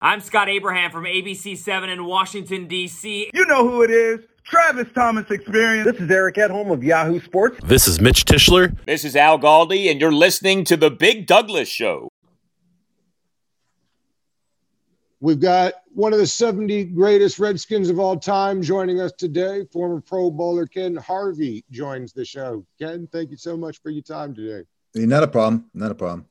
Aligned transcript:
I'm 0.00 0.20
Scott 0.20 0.50
Abraham 0.50 0.90
from 0.90 1.04
ABC7 1.04 1.88
in 1.88 2.04
Washington, 2.04 2.66
D.C. 2.66 3.30
You 3.32 3.46
know 3.46 3.66
who 3.66 3.82
it 3.82 3.90
is. 3.90 4.20
Travis 4.44 4.88
Thomas 4.94 5.30
Experience. 5.30 5.90
This 5.90 5.98
is 6.02 6.10
Eric 6.10 6.34
Edholm 6.34 6.70
of 6.70 6.84
Yahoo 6.84 7.18
Sports. 7.18 7.58
This 7.64 7.88
is 7.88 7.98
Mitch 7.98 8.26
Tischler. 8.26 8.76
This 8.84 9.06
is 9.06 9.16
Al 9.16 9.38
Galdi, 9.38 9.90
and 9.90 9.98
you're 9.98 10.12
listening 10.12 10.64
to 10.64 10.76
The 10.76 10.90
Big 10.90 11.26
Douglas 11.26 11.66
Show. 11.66 12.10
We've 15.20 15.40
got 15.40 15.72
one 15.94 16.12
of 16.12 16.18
the 16.18 16.26
70 16.26 16.84
greatest 16.84 17.38
Redskins 17.38 17.88
of 17.88 17.98
all 17.98 18.18
time 18.18 18.60
joining 18.60 19.00
us 19.00 19.12
today. 19.12 19.64
Former 19.72 20.02
Pro 20.02 20.30
Bowler 20.30 20.66
Ken 20.66 20.94
Harvey 20.94 21.64
joins 21.70 22.12
the 22.12 22.24
show. 22.26 22.66
Ken, 22.78 23.08
thank 23.10 23.30
you 23.30 23.38
so 23.38 23.56
much 23.56 23.80
for 23.80 23.88
your 23.88 24.02
time 24.02 24.34
today. 24.34 24.66
Not 24.94 25.22
a 25.22 25.28
problem. 25.28 25.70
Not 25.72 25.90
a 25.90 25.94
problem. 25.94 26.26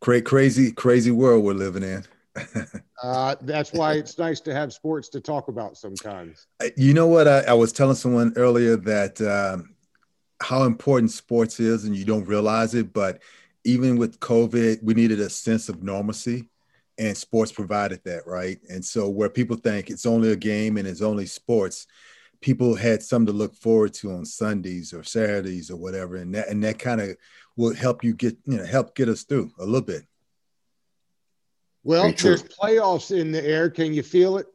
Great, 0.00 0.26
crazy, 0.26 0.72
crazy 0.72 1.10
world 1.10 1.42
we're 1.42 1.54
living 1.54 1.82
in. 1.82 2.04
uh, 3.02 3.34
that's 3.42 3.72
why 3.72 3.94
it's 3.94 4.18
nice 4.18 4.40
to 4.40 4.54
have 4.54 4.72
sports 4.72 5.08
to 5.10 5.20
talk 5.20 5.48
about 5.48 5.76
sometimes. 5.76 6.46
You 6.76 6.94
know 6.94 7.06
what? 7.06 7.26
I, 7.28 7.40
I 7.40 7.52
was 7.54 7.72
telling 7.72 7.96
someone 7.96 8.32
earlier 8.36 8.76
that 8.76 9.20
um, 9.20 9.74
how 10.40 10.64
important 10.64 11.10
sports 11.10 11.60
is, 11.60 11.84
and 11.84 11.96
you 11.96 12.04
don't 12.04 12.26
realize 12.26 12.74
it, 12.74 12.92
but 12.92 13.20
even 13.64 13.96
with 13.96 14.20
COVID, 14.20 14.82
we 14.82 14.94
needed 14.94 15.20
a 15.20 15.30
sense 15.30 15.68
of 15.68 15.82
normalcy, 15.82 16.48
and 16.98 17.16
sports 17.16 17.52
provided 17.52 18.00
that, 18.04 18.26
right? 18.26 18.58
And 18.68 18.84
so, 18.84 19.08
where 19.08 19.28
people 19.28 19.56
think 19.56 19.90
it's 19.90 20.06
only 20.06 20.32
a 20.32 20.36
game 20.36 20.76
and 20.76 20.86
it's 20.86 21.02
only 21.02 21.26
sports, 21.26 21.86
people 22.40 22.74
had 22.74 23.02
something 23.02 23.32
to 23.32 23.38
look 23.38 23.54
forward 23.54 23.94
to 23.94 24.12
on 24.12 24.24
Sundays 24.24 24.92
or 24.92 25.02
Saturdays 25.02 25.70
or 25.70 25.76
whatever, 25.76 26.16
and 26.16 26.34
that 26.34 26.48
and 26.48 26.62
that 26.64 26.78
kind 26.78 27.00
of 27.00 27.16
will 27.56 27.74
help 27.74 28.04
you 28.04 28.14
get 28.14 28.36
you 28.46 28.58
know 28.58 28.64
help 28.64 28.94
get 28.94 29.08
us 29.08 29.24
through 29.24 29.50
a 29.58 29.64
little 29.64 29.80
bit. 29.80 30.04
Well, 31.88 32.12
there's 32.12 32.42
playoffs 32.42 33.18
in 33.18 33.32
the 33.32 33.42
air. 33.42 33.70
Can 33.70 33.94
you 33.94 34.02
feel 34.02 34.36
it? 34.36 34.46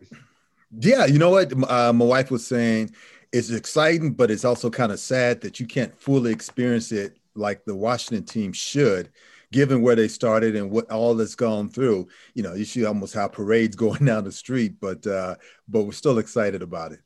Yeah, 0.77 1.07
you 1.07 1.17
know 1.17 1.31
what? 1.31 1.51
Uh, 1.67 1.91
my 1.91 2.05
wife 2.05 2.29
was 2.29 2.45
saying 2.45 2.91
it's 3.31 3.49
exciting, 3.49 4.13
but 4.13 4.29
it's 4.29 4.45
also 4.45 4.70
kind 4.70 4.91
of 4.91 4.99
sad 4.99 5.41
that 5.41 5.59
you 5.59 5.65
can't 5.65 5.99
fully 5.99 6.31
experience 6.31 6.91
it 6.91 7.17
like 7.34 7.65
the 7.65 7.73
Washington 7.73 8.23
team 8.23 8.53
should, 8.53 9.09
given 9.51 9.81
where 9.81 9.95
they 9.95 10.07
started 10.07 10.55
and 10.55 10.70
what 10.70 10.91
all 10.91 11.15
that's 11.15 11.34
gone 11.34 11.70
through. 11.70 12.07
You 12.35 12.43
know, 12.43 12.53
you 12.53 12.65
see 12.65 12.85
almost 12.85 13.15
how 13.15 13.27
parades 13.29 13.75
going 13.75 14.05
down 14.05 14.25
the 14.25 14.31
street, 14.31 14.75
but 14.79 15.07
uh, 15.07 15.34
but 15.68 15.85
we're 15.85 15.91
still 15.93 16.20
excited 16.20 16.62
about 16.62 16.91
it. 16.91 16.99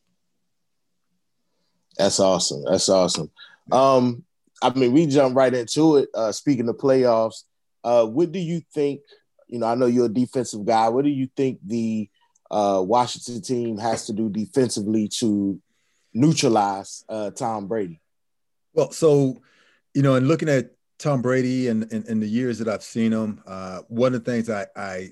That's 1.98 2.20
awesome. 2.20 2.66
That's 2.66 2.90
awesome. 2.90 3.32
Um, 3.72 4.26
I 4.62 4.74
mean, 4.74 4.92
we 4.92 5.06
jump 5.06 5.38
right 5.38 5.54
into 5.54 5.96
it. 5.96 6.10
Uh, 6.14 6.34
speaking 6.34 6.68
of 6.68 6.76
playoffs, 6.76 7.44
uh, 7.86 8.06
what 8.06 8.34
do 8.34 8.40
you 8.40 8.62
think 8.74 9.00
you 9.48 9.60
know, 9.60 9.68
I 9.68 9.76
know 9.76 9.86
you're 9.86 10.06
a 10.06 10.10
defensive 10.10 10.66
guy. 10.66 10.90
What 10.90 11.06
do 11.06 11.10
you 11.10 11.30
think 11.36 11.60
the 11.66 12.10
uh, 12.52 12.82
Washington 12.86 13.42
team 13.42 13.78
has 13.78 14.06
to 14.08 14.14
do 14.14 14.30
defensively 14.30 15.08
to 15.20 15.60
neutralize 16.14 17.04
uh, 17.10 17.32
Tom 17.32 17.68
Brady? 17.68 18.02
Well, 18.74 18.92
so 18.92 19.42
you 19.94 20.02
know, 20.02 20.16
and 20.16 20.28
looking 20.28 20.50
at 20.50 20.72
Tom 21.00 21.22
Brady 21.22 21.68
and 21.68 21.92
in 21.92 22.20
the 22.20 22.28
years 22.28 22.60
that 22.60 22.68
I've 22.68 22.84
seen 22.84 23.12
him, 23.12 23.42
uh, 23.46 23.82
one 23.88 24.14
of 24.14 24.24
the 24.24 24.32
things 24.32 24.50
I 24.50 24.68
I, 24.76 25.10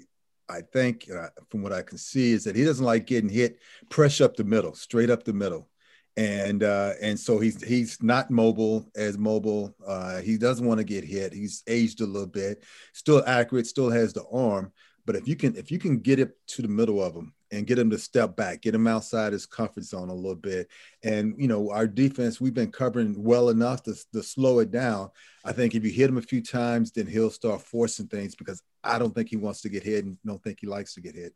I 0.47 0.61
think 0.61 1.09
uh, 1.09 1.30
from 1.50 1.63
what 1.63 1.73
I 1.73 1.81
can 1.81 1.97
see 1.97 2.31
is 2.31 2.44
that 2.44 2.56
he 2.56 2.63
doesn't 2.63 2.86
like 2.86 3.08
getting 3.08 3.30
hit 3.30 3.59
pressure 3.89 4.25
up 4.25 4.36
the 4.36 4.44
middle, 4.44 4.75
straight 4.75 5.09
up 5.09 5.23
the 5.23 5.33
middle 5.33 5.69
and 6.17 6.63
uh, 6.63 6.94
and 7.02 7.19
so 7.19 7.39
he's 7.39 7.61
he's 7.61 8.02
not 8.02 8.31
mobile 8.31 8.89
as 8.95 9.17
mobile. 9.17 9.75
Uh, 9.85 10.22
he 10.22 10.38
doesn't 10.38 10.66
want 10.66 10.80
to 10.80 10.85
get 10.85 11.03
hit. 11.03 11.33
He's 11.33 11.63
aged 11.67 12.02
a 12.02 12.05
little 12.05 12.27
bit, 12.27 12.63
still 12.94 13.23
accurate, 13.25 13.67
still 13.67 13.89
has 13.89 14.13
the 14.13 14.25
arm. 14.31 14.72
But 15.05 15.16
if 15.16 15.27
you 15.27 15.35
can 15.35 15.55
if 15.55 15.72
you 15.72 15.80
can 15.80 15.99
get 15.99 16.19
it 16.19 16.38
to 16.47 16.61
the 16.61 16.67
middle 16.67 17.03
of 17.03 17.13
him 17.13 17.33
and 17.52 17.67
get 17.67 17.77
him 17.77 17.89
to 17.91 17.99
step 17.99 18.35
back, 18.35 18.61
get 18.61 18.73
him 18.73 18.88
outside 18.88 19.33
his 19.33 19.45
comfort 19.45 19.83
zone 19.83 20.09
a 20.09 20.16
little 20.16 20.35
bit, 20.35 20.69
and 21.03 21.35
you 21.38 21.47
know 21.47 21.69
our 21.69 21.85
defense 21.85 22.39
we've 22.39 22.53
been 22.53 22.72
covering 22.72 23.22
well 23.22 23.50
enough 23.50 23.83
to, 23.83 23.95
to 24.13 24.23
slow 24.23 24.59
it 24.59 24.72
down. 24.72 25.09
I 25.44 25.51
think 25.51 25.75
if 25.75 25.84
you 25.84 25.91
hit 25.91 26.09
him 26.09 26.17
a 26.17 26.23
few 26.23 26.41
times, 26.41 26.91
then 26.91 27.07
he'll 27.07 27.29
start 27.29 27.61
forcing 27.61 28.07
things 28.07 28.35
because 28.35 28.63
I 28.84 29.00
don't 29.00 29.13
think 29.13 29.29
he 29.29 29.38
wants 29.38 29.61
to 29.61 29.69
get 29.69 29.84
hit 29.84 30.06
and 30.06 30.17
don't 30.25 30.41
think 30.41 30.59
he 30.61 30.67
likes 30.67 30.94
to 30.95 31.01
get 31.01 31.16
hit. 31.16 31.34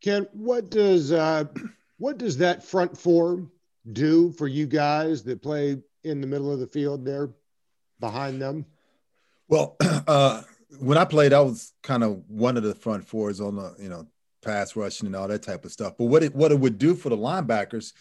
Ken, 0.00 0.26
what 0.32 0.70
does 0.70 1.12
uh, 1.12 1.44
what 1.98 2.18
does 2.18 2.38
that 2.38 2.64
front 2.64 2.96
four 2.96 3.46
do 3.92 4.32
for 4.32 4.46
you 4.46 4.66
guys 4.66 5.22
that 5.24 5.42
play 5.42 5.78
in 6.02 6.20
the 6.20 6.26
middle 6.26 6.52
of 6.52 6.60
the 6.60 6.66
field 6.66 7.04
there 7.04 7.30
behind 8.00 8.40
them? 8.40 8.66
Well, 9.48 9.76
uh, 10.06 10.42
when 10.80 10.98
I 10.98 11.04
played, 11.04 11.32
I 11.32 11.40
was 11.40 11.72
kind 11.82 12.02
of 12.02 12.22
one 12.28 12.56
of 12.56 12.62
the 12.62 12.74
front 12.74 13.06
fours 13.06 13.40
on 13.40 13.56
the, 13.56 13.74
you 13.78 13.88
know, 13.88 14.06
pass 14.42 14.76
rushing 14.76 15.06
and 15.06 15.16
all 15.16 15.28
that 15.28 15.42
type 15.42 15.64
of 15.64 15.72
stuff. 15.72 15.94
But 15.98 16.06
what 16.06 16.22
it 16.22 16.34
what 16.34 16.52
it 16.52 16.60
would 16.60 16.78
do 16.78 16.94
for 16.94 17.08
the 17.08 17.16
linebackers 17.16 17.92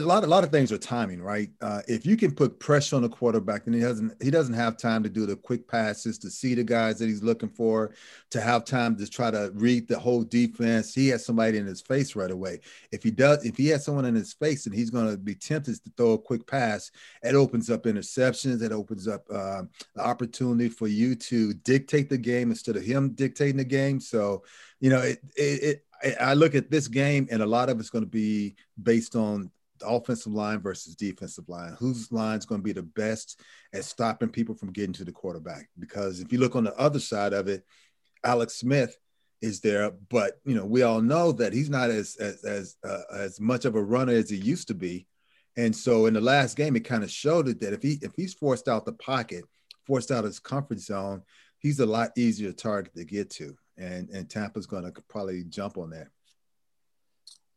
lot 0.00 0.24
a 0.24 0.26
lot 0.26 0.42
of 0.42 0.50
things 0.50 0.72
are 0.72 0.78
timing, 0.78 1.20
right? 1.20 1.50
Uh, 1.60 1.82
if 1.86 2.06
you 2.06 2.16
can 2.16 2.34
put 2.34 2.58
pressure 2.58 2.96
on 2.96 3.02
the 3.02 3.08
quarterback, 3.08 3.64
then 3.64 3.74
he 3.74 3.80
doesn't 3.80 4.22
he 4.22 4.30
doesn't 4.30 4.54
have 4.54 4.76
time 4.78 5.02
to 5.02 5.08
do 5.10 5.26
the 5.26 5.36
quick 5.36 5.68
passes 5.68 6.18
to 6.18 6.30
see 6.30 6.54
the 6.54 6.64
guys 6.64 6.98
that 6.98 7.08
he's 7.08 7.22
looking 7.22 7.50
for, 7.50 7.92
to 8.30 8.40
have 8.40 8.64
time 8.64 8.96
to 8.96 9.06
try 9.06 9.30
to 9.30 9.50
read 9.54 9.86
the 9.88 9.98
whole 9.98 10.22
defense. 10.22 10.94
He 10.94 11.08
has 11.08 11.26
somebody 11.26 11.58
in 11.58 11.66
his 11.66 11.82
face 11.82 12.16
right 12.16 12.30
away. 12.30 12.60
If 12.90 13.02
he 13.02 13.10
does, 13.10 13.44
if 13.44 13.56
he 13.56 13.68
has 13.68 13.84
someone 13.84 14.06
in 14.06 14.14
his 14.14 14.32
face, 14.32 14.64
and 14.66 14.74
he's 14.74 14.90
going 14.90 15.10
to 15.10 15.18
be 15.18 15.34
tempted 15.34 15.82
to 15.84 15.90
throw 15.96 16.12
a 16.12 16.18
quick 16.18 16.46
pass, 16.46 16.90
it 17.22 17.34
opens 17.34 17.68
up 17.68 17.84
interceptions. 17.84 18.62
It 18.62 18.72
opens 18.72 19.06
up 19.06 19.26
uh, 19.30 19.62
the 19.94 20.02
opportunity 20.02 20.70
for 20.70 20.88
you 20.88 21.14
to 21.16 21.52
dictate 21.52 22.08
the 22.08 22.18
game 22.18 22.50
instead 22.50 22.76
of 22.76 22.82
him 22.82 23.10
dictating 23.10 23.58
the 23.58 23.64
game. 23.64 24.00
So, 24.00 24.44
you 24.80 24.88
know, 24.88 25.00
it 25.00 25.20
it, 25.36 25.62
it 26.02 26.16
I 26.20 26.34
look 26.34 26.54
at 26.54 26.70
this 26.70 26.88
game, 26.88 27.28
and 27.30 27.42
a 27.42 27.46
lot 27.46 27.68
of 27.68 27.78
it's 27.78 27.90
going 27.90 28.04
to 28.04 28.10
be 28.10 28.56
based 28.82 29.14
on 29.14 29.50
offensive 29.84 30.32
line 30.32 30.60
versus 30.60 30.94
defensive 30.94 31.48
line. 31.48 31.76
Whose 31.78 32.10
line 32.12 32.38
is 32.38 32.46
going 32.46 32.60
to 32.60 32.64
be 32.64 32.72
the 32.72 32.82
best 32.82 33.40
at 33.72 33.84
stopping 33.84 34.28
people 34.28 34.54
from 34.54 34.72
getting 34.72 34.92
to 34.94 35.04
the 35.04 35.12
quarterback? 35.12 35.68
Because 35.78 36.20
if 36.20 36.32
you 36.32 36.38
look 36.38 36.56
on 36.56 36.64
the 36.64 36.74
other 36.76 37.00
side 37.00 37.32
of 37.32 37.48
it, 37.48 37.64
Alex 38.24 38.54
Smith 38.54 38.96
is 39.40 39.60
there, 39.60 39.90
but 40.08 40.40
you 40.44 40.54
know 40.54 40.64
we 40.64 40.82
all 40.82 41.02
know 41.02 41.32
that 41.32 41.52
he's 41.52 41.68
not 41.68 41.90
as 41.90 42.16
as 42.16 42.44
as, 42.44 42.76
uh, 42.88 43.02
as 43.12 43.40
much 43.40 43.64
of 43.64 43.74
a 43.74 43.82
runner 43.82 44.12
as 44.12 44.30
he 44.30 44.36
used 44.36 44.68
to 44.68 44.74
be. 44.74 45.06
And 45.56 45.74
so 45.74 46.06
in 46.06 46.14
the 46.14 46.20
last 46.20 46.56
game, 46.56 46.76
it 46.76 46.84
kind 46.84 47.02
of 47.02 47.10
showed 47.10 47.48
it 47.48 47.60
that 47.60 47.72
if 47.72 47.82
he 47.82 47.98
if 48.02 48.12
he's 48.14 48.34
forced 48.34 48.68
out 48.68 48.86
the 48.86 48.92
pocket, 48.92 49.44
forced 49.84 50.12
out 50.12 50.24
his 50.24 50.38
comfort 50.38 50.78
zone, 50.78 51.22
he's 51.58 51.80
a 51.80 51.86
lot 51.86 52.12
easier 52.16 52.52
target 52.52 52.94
to 52.94 53.04
get 53.04 53.30
to, 53.30 53.56
and 53.76 54.08
and 54.10 54.30
Tampa's 54.30 54.66
going 54.66 54.84
to 54.84 55.02
probably 55.08 55.42
jump 55.44 55.76
on 55.76 55.90
that. 55.90 56.06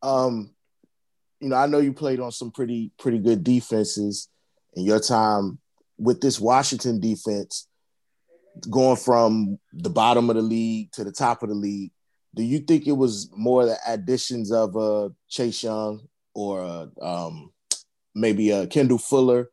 Um, 0.01 0.54
you 1.39 1.49
know, 1.49 1.55
I 1.55 1.67
know 1.67 1.79
you 1.79 1.93
played 1.93 2.19
on 2.19 2.31
some 2.31 2.51
pretty 2.51 2.91
pretty 2.97 3.19
good 3.19 3.43
defenses 3.43 4.29
in 4.73 4.83
your 4.83 4.99
time 4.99 5.59
with 5.97 6.21
this 6.21 6.39
Washington 6.39 6.99
defense 6.99 7.67
going 8.69 8.97
from 8.97 9.59
the 9.73 9.89
bottom 9.89 10.29
of 10.29 10.35
the 10.35 10.41
league 10.41 10.91
to 10.93 11.03
the 11.03 11.11
top 11.11 11.43
of 11.43 11.49
the 11.49 11.55
league. 11.55 11.91
Do 12.33 12.43
you 12.43 12.59
think 12.59 12.87
it 12.87 12.93
was 12.93 13.29
more 13.35 13.65
the 13.65 13.77
additions 13.87 14.51
of 14.51 14.75
uh, 14.75 15.09
Chase 15.29 15.63
Young 15.63 16.07
or 16.33 16.61
uh, 16.61 16.87
um, 17.01 17.51
maybe 18.13 18.51
uh, 18.51 18.65
Kendall 18.67 18.97
Fuller 18.97 19.49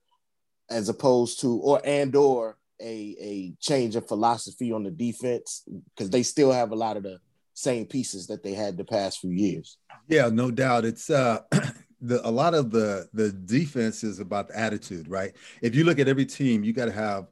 as 0.71 0.89
opposed 0.89 1.41
to 1.41 1.59
or 1.59 1.81
and 1.85 2.15
or 2.17 2.57
a 2.81 3.17
a 3.21 3.55
change 3.61 3.97
of 3.97 4.09
philosophy 4.09 4.73
on 4.73 4.83
the 4.83 4.91
defense 4.91 5.63
because 5.95 6.11
they 6.11 6.23
still 6.23 6.51
have 6.51 6.73
a 6.73 6.77
lot 6.77 6.97
of 6.97 7.03
the 7.03 7.19
same 7.63 7.87
pieces 7.87 8.27
that 8.27 8.43
they 8.43 8.55
had 8.55 8.77
the 8.77 8.85
past 8.85 9.21
few 9.21 9.31
years. 9.31 9.79
Yeah, 10.09 10.29
no 10.29 10.51
doubt. 10.51 10.85
It's 10.85 11.09
uh 11.11 11.41
the 12.01 12.27
a 12.27 12.31
lot 12.31 12.55
of 12.55 12.71
the 12.71 13.09
the 13.15 13.33
defense 13.33 14.05
is 14.05 14.19
about 14.19 14.49
the 14.49 14.59
attitude, 14.59 15.09
right? 15.09 15.33
If 15.63 15.75
you 15.75 15.85
look 15.85 15.99
at 15.99 16.09
every 16.09 16.27
team, 16.27 16.65
you 16.65 16.73
got 16.73 16.87
to 16.87 16.93
have 16.93 17.29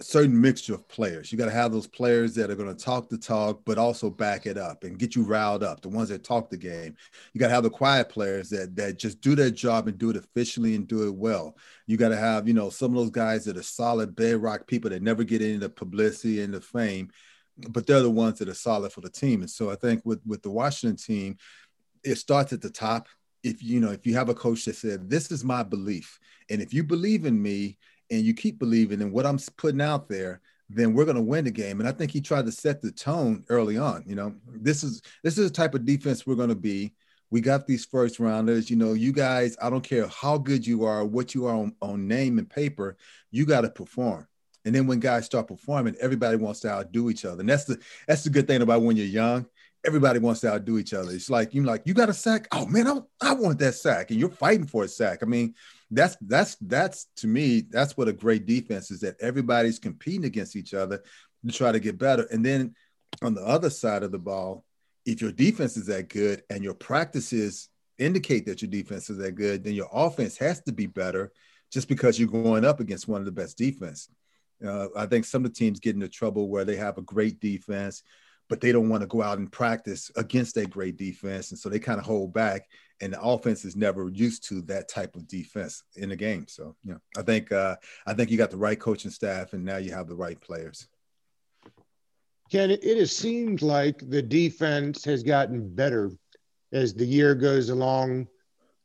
a 0.00 0.04
certain 0.04 0.40
mixture 0.40 0.74
of 0.74 0.86
players. 0.88 1.32
You 1.32 1.38
got 1.38 1.46
to 1.46 1.50
have 1.52 1.72
those 1.72 1.86
players 1.86 2.34
that 2.34 2.50
are 2.50 2.54
going 2.54 2.74
to 2.74 2.84
talk 2.84 3.08
the 3.08 3.18
talk, 3.18 3.62
but 3.64 3.78
also 3.78 4.10
back 4.10 4.46
it 4.46 4.56
up 4.58 4.84
and 4.84 4.98
get 4.98 5.16
you 5.16 5.22
riled 5.22 5.62
up. 5.62 5.80
The 5.80 5.88
ones 5.88 6.08
that 6.10 6.22
talk 6.22 6.50
the 6.50 6.56
game. 6.56 6.96
You 7.32 7.40
got 7.40 7.48
to 7.48 7.54
have 7.54 7.64
the 7.64 7.70
quiet 7.70 8.08
players 8.08 8.50
that 8.50 8.74
that 8.76 8.98
just 8.98 9.20
do 9.20 9.36
their 9.36 9.50
job 9.50 9.86
and 9.86 9.96
do 9.96 10.10
it 10.10 10.16
efficiently 10.16 10.74
and 10.74 10.88
do 10.88 11.06
it 11.06 11.14
well. 11.14 11.56
You 11.86 11.96
got 11.96 12.10
to 12.10 12.16
have 12.16 12.48
you 12.48 12.54
know 12.54 12.70
some 12.70 12.90
of 12.90 12.96
those 12.96 13.10
guys 13.10 13.44
that 13.44 13.56
are 13.56 13.62
solid 13.62 14.16
bedrock 14.16 14.66
people 14.66 14.90
that 14.90 15.02
never 15.02 15.22
get 15.22 15.42
into 15.42 15.68
publicity 15.68 16.42
and 16.42 16.52
the 16.52 16.60
fame 16.60 17.10
but 17.70 17.86
they're 17.86 18.00
the 18.00 18.10
ones 18.10 18.38
that 18.38 18.48
are 18.48 18.54
solid 18.54 18.92
for 18.92 19.00
the 19.00 19.10
team. 19.10 19.40
And 19.40 19.50
so 19.50 19.70
I 19.70 19.74
think 19.74 20.02
with 20.04 20.20
with 20.26 20.42
the 20.42 20.50
Washington 20.50 20.96
team, 20.96 21.36
it 22.04 22.16
starts 22.16 22.52
at 22.52 22.60
the 22.60 22.70
top. 22.70 23.08
If 23.42 23.62
you 23.62 23.80
know, 23.80 23.90
if 23.90 24.06
you 24.06 24.14
have 24.14 24.28
a 24.28 24.34
coach 24.34 24.64
that 24.64 24.76
said, 24.76 25.10
"This 25.10 25.30
is 25.30 25.44
my 25.44 25.62
belief," 25.62 26.18
and 26.50 26.60
if 26.60 26.72
you 26.72 26.84
believe 26.84 27.24
in 27.24 27.40
me 27.40 27.78
and 28.10 28.22
you 28.22 28.34
keep 28.34 28.58
believing 28.58 29.00
in 29.00 29.12
what 29.12 29.26
I'm 29.26 29.38
putting 29.56 29.80
out 29.80 30.08
there, 30.08 30.40
then 30.70 30.94
we're 30.94 31.04
going 31.04 31.16
to 31.16 31.22
win 31.22 31.44
the 31.44 31.50
game. 31.50 31.80
And 31.80 31.88
I 31.88 31.92
think 31.92 32.10
he 32.10 32.20
tried 32.20 32.46
to 32.46 32.52
set 32.52 32.80
the 32.80 32.90
tone 32.90 33.44
early 33.48 33.76
on. 33.76 34.04
You 34.06 34.16
know, 34.16 34.34
this 34.46 34.82
is 34.82 35.02
this 35.22 35.38
is 35.38 35.48
the 35.48 35.54
type 35.54 35.74
of 35.74 35.84
defense 35.84 36.26
we're 36.26 36.34
going 36.34 36.48
to 36.48 36.54
be. 36.54 36.94
We 37.30 37.40
got 37.42 37.66
these 37.66 37.84
first 37.84 38.18
rounders. 38.18 38.70
You 38.70 38.76
know, 38.76 38.92
you 38.94 39.12
guys. 39.12 39.56
I 39.60 39.70
don't 39.70 39.84
care 39.84 40.06
how 40.08 40.38
good 40.38 40.66
you 40.66 40.84
are, 40.84 41.04
what 41.04 41.34
you 41.34 41.46
are 41.46 41.54
on, 41.54 41.74
on 41.82 42.08
name 42.08 42.38
and 42.38 42.48
paper. 42.48 42.96
You 43.30 43.46
got 43.46 43.62
to 43.62 43.70
perform 43.70 44.26
And 44.64 44.74
then 44.74 44.86
when 44.86 45.00
guys 45.00 45.26
start 45.26 45.48
performing, 45.48 45.96
everybody 46.00 46.36
wants 46.36 46.60
to 46.60 46.70
outdo 46.70 47.10
each 47.10 47.24
other. 47.24 47.40
And 47.40 47.48
that's 47.48 47.64
the 47.64 47.78
that's 48.06 48.24
the 48.24 48.30
good 48.30 48.46
thing 48.46 48.62
about 48.62 48.82
when 48.82 48.96
you're 48.96 49.06
young. 49.06 49.46
Everybody 49.86 50.18
wants 50.18 50.40
to 50.40 50.52
outdo 50.52 50.78
each 50.78 50.92
other. 50.92 51.12
It's 51.12 51.30
like 51.30 51.54
you're 51.54 51.64
like, 51.64 51.82
you 51.84 51.94
got 51.94 52.08
a 52.08 52.14
sack? 52.14 52.48
Oh 52.52 52.66
man, 52.66 52.88
I, 52.88 53.00
I 53.22 53.34
want 53.34 53.58
that 53.60 53.74
sack. 53.74 54.10
And 54.10 54.18
you're 54.18 54.28
fighting 54.28 54.66
for 54.66 54.84
a 54.84 54.88
sack. 54.88 55.20
I 55.22 55.26
mean, 55.26 55.54
that's 55.90 56.16
that's 56.20 56.56
that's 56.56 57.06
to 57.16 57.26
me, 57.26 57.64
that's 57.70 57.96
what 57.96 58.08
a 58.08 58.12
great 58.12 58.46
defense 58.46 58.90
is 58.90 59.00
that 59.00 59.16
everybody's 59.20 59.78
competing 59.78 60.24
against 60.24 60.56
each 60.56 60.74
other 60.74 61.02
to 61.46 61.52
try 61.52 61.72
to 61.72 61.80
get 61.80 61.98
better. 61.98 62.26
And 62.30 62.44
then 62.44 62.74
on 63.22 63.34
the 63.34 63.42
other 63.42 63.70
side 63.70 64.02
of 64.02 64.12
the 64.12 64.18
ball, 64.18 64.64
if 65.06 65.22
your 65.22 65.32
defense 65.32 65.76
is 65.76 65.86
that 65.86 66.08
good 66.08 66.42
and 66.50 66.62
your 66.62 66.74
practices 66.74 67.68
indicate 67.98 68.46
that 68.46 68.62
your 68.62 68.70
defense 68.70 69.10
is 69.10 69.18
that 69.18 69.34
good, 69.34 69.64
then 69.64 69.74
your 69.74 69.88
offense 69.92 70.36
has 70.38 70.60
to 70.62 70.72
be 70.72 70.86
better 70.86 71.32
just 71.72 71.88
because 71.88 72.18
you're 72.18 72.28
going 72.28 72.64
up 72.64 72.80
against 72.80 73.08
one 73.08 73.20
of 73.20 73.24
the 73.24 73.32
best 73.32 73.58
defense. 73.58 74.08
Uh, 74.64 74.88
I 74.96 75.06
think 75.06 75.24
some 75.24 75.44
of 75.44 75.52
the 75.52 75.58
teams 75.58 75.80
get 75.80 75.94
into 75.94 76.08
trouble 76.08 76.48
where 76.48 76.64
they 76.64 76.76
have 76.76 76.98
a 76.98 77.02
great 77.02 77.40
defense, 77.40 78.02
but 78.48 78.60
they 78.60 78.72
don't 78.72 78.88
want 78.88 79.02
to 79.02 79.06
go 79.06 79.22
out 79.22 79.38
and 79.38 79.50
practice 79.50 80.10
against 80.16 80.54
that 80.54 80.70
great 80.70 80.96
defense. 80.96 81.50
And 81.50 81.58
so 81.58 81.68
they 81.68 81.78
kind 81.78 81.98
of 81.98 82.06
hold 82.06 82.32
back. 82.32 82.68
And 83.00 83.12
the 83.12 83.20
offense 83.20 83.64
is 83.64 83.76
never 83.76 84.08
used 84.08 84.48
to 84.48 84.60
that 84.62 84.88
type 84.88 85.14
of 85.14 85.28
defense 85.28 85.84
in 85.94 86.08
the 86.08 86.16
game. 86.16 86.46
So, 86.48 86.74
know, 86.84 87.00
I 87.16 87.22
think 87.22 87.52
uh, 87.52 87.76
I 88.06 88.14
think 88.14 88.30
you 88.30 88.36
got 88.36 88.50
the 88.50 88.56
right 88.56 88.78
coaching 88.78 89.12
staff 89.12 89.52
and 89.52 89.64
now 89.64 89.76
you 89.76 89.92
have 89.92 90.08
the 90.08 90.16
right 90.16 90.40
players. 90.40 90.88
Ken, 92.50 92.70
it 92.70 92.82
has 92.82 93.14
seemed 93.14 93.60
like 93.60 93.98
the 94.08 94.22
defense 94.22 95.04
has 95.04 95.22
gotten 95.22 95.72
better 95.74 96.10
as 96.72 96.94
the 96.94 97.04
year 97.04 97.34
goes 97.34 97.68
along. 97.68 98.26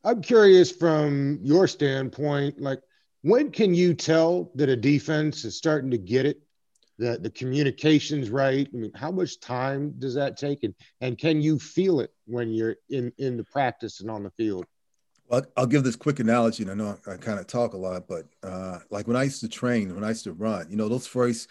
I'm 0.03 0.21
curious 0.21 0.69
from 0.69 1.39
your 1.41 1.67
standpoint, 1.67 2.59
like 2.59 2.81
when 3.23 3.51
can 3.51 3.73
you 3.73 3.93
tell 3.93 4.51
that 4.55 4.69
a 4.69 4.75
defense 4.75 5.45
is 5.45 5.57
starting 5.57 5.89
to 5.91 5.97
get 5.97 6.25
it, 6.25 6.41
that 6.99 7.23
the 7.23 7.29
communication's 7.31 8.29
right? 8.29 8.67
I 8.71 8.77
mean, 8.77 8.91
how 8.93 9.11
much 9.11 9.39
time 9.39 9.95
does 9.97 10.13
that 10.15 10.37
take, 10.37 10.63
and 10.63 10.75
and 11.01 11.17
can 11.17 11.41
you 11.41 11.57
feel 11.57 12.01
it 12.01 12.11
when 12.25 12.51
you're 12.51 12.75
in 12.89 13.11
in 13.17 13.37
the 13.37 13.43
practice 13.45 14.01
and 14.01 14.11
on 14.11 14.23
the 14.23 14.31
field? 14.31 14.65
Well, 15.29 15.45
I'll 15.57 15.65
give 15.65 15.83
this 15.83 15.95
quick 15.95 16.19
analogy. 16.19 16.63
And 16.63 16.71
I 16.71 16.75
know 16.75 16.97
I, 17.07 17.15
kind 17.15 17.39
of 17.39 17.47
talk 17.47 17.73
a 17.73 17.77
lot, 17.77 18.07
but 18.07 18.25
uh, 18.43 18.79
like 18.91 19.07
when 19.07 19.15
I 19.15 19.23
used 19.23 19.39
to 19.39 19.47
train, 19.47 19.95
when 19.95 20.03
I 20.03 20.09
used 20.09 20.25
to 20.25 20.33
run, 20.33 20.69
you 20.69 20.75
know, 20.75 20.89
those 20.89 21.07
first 21.07 21.49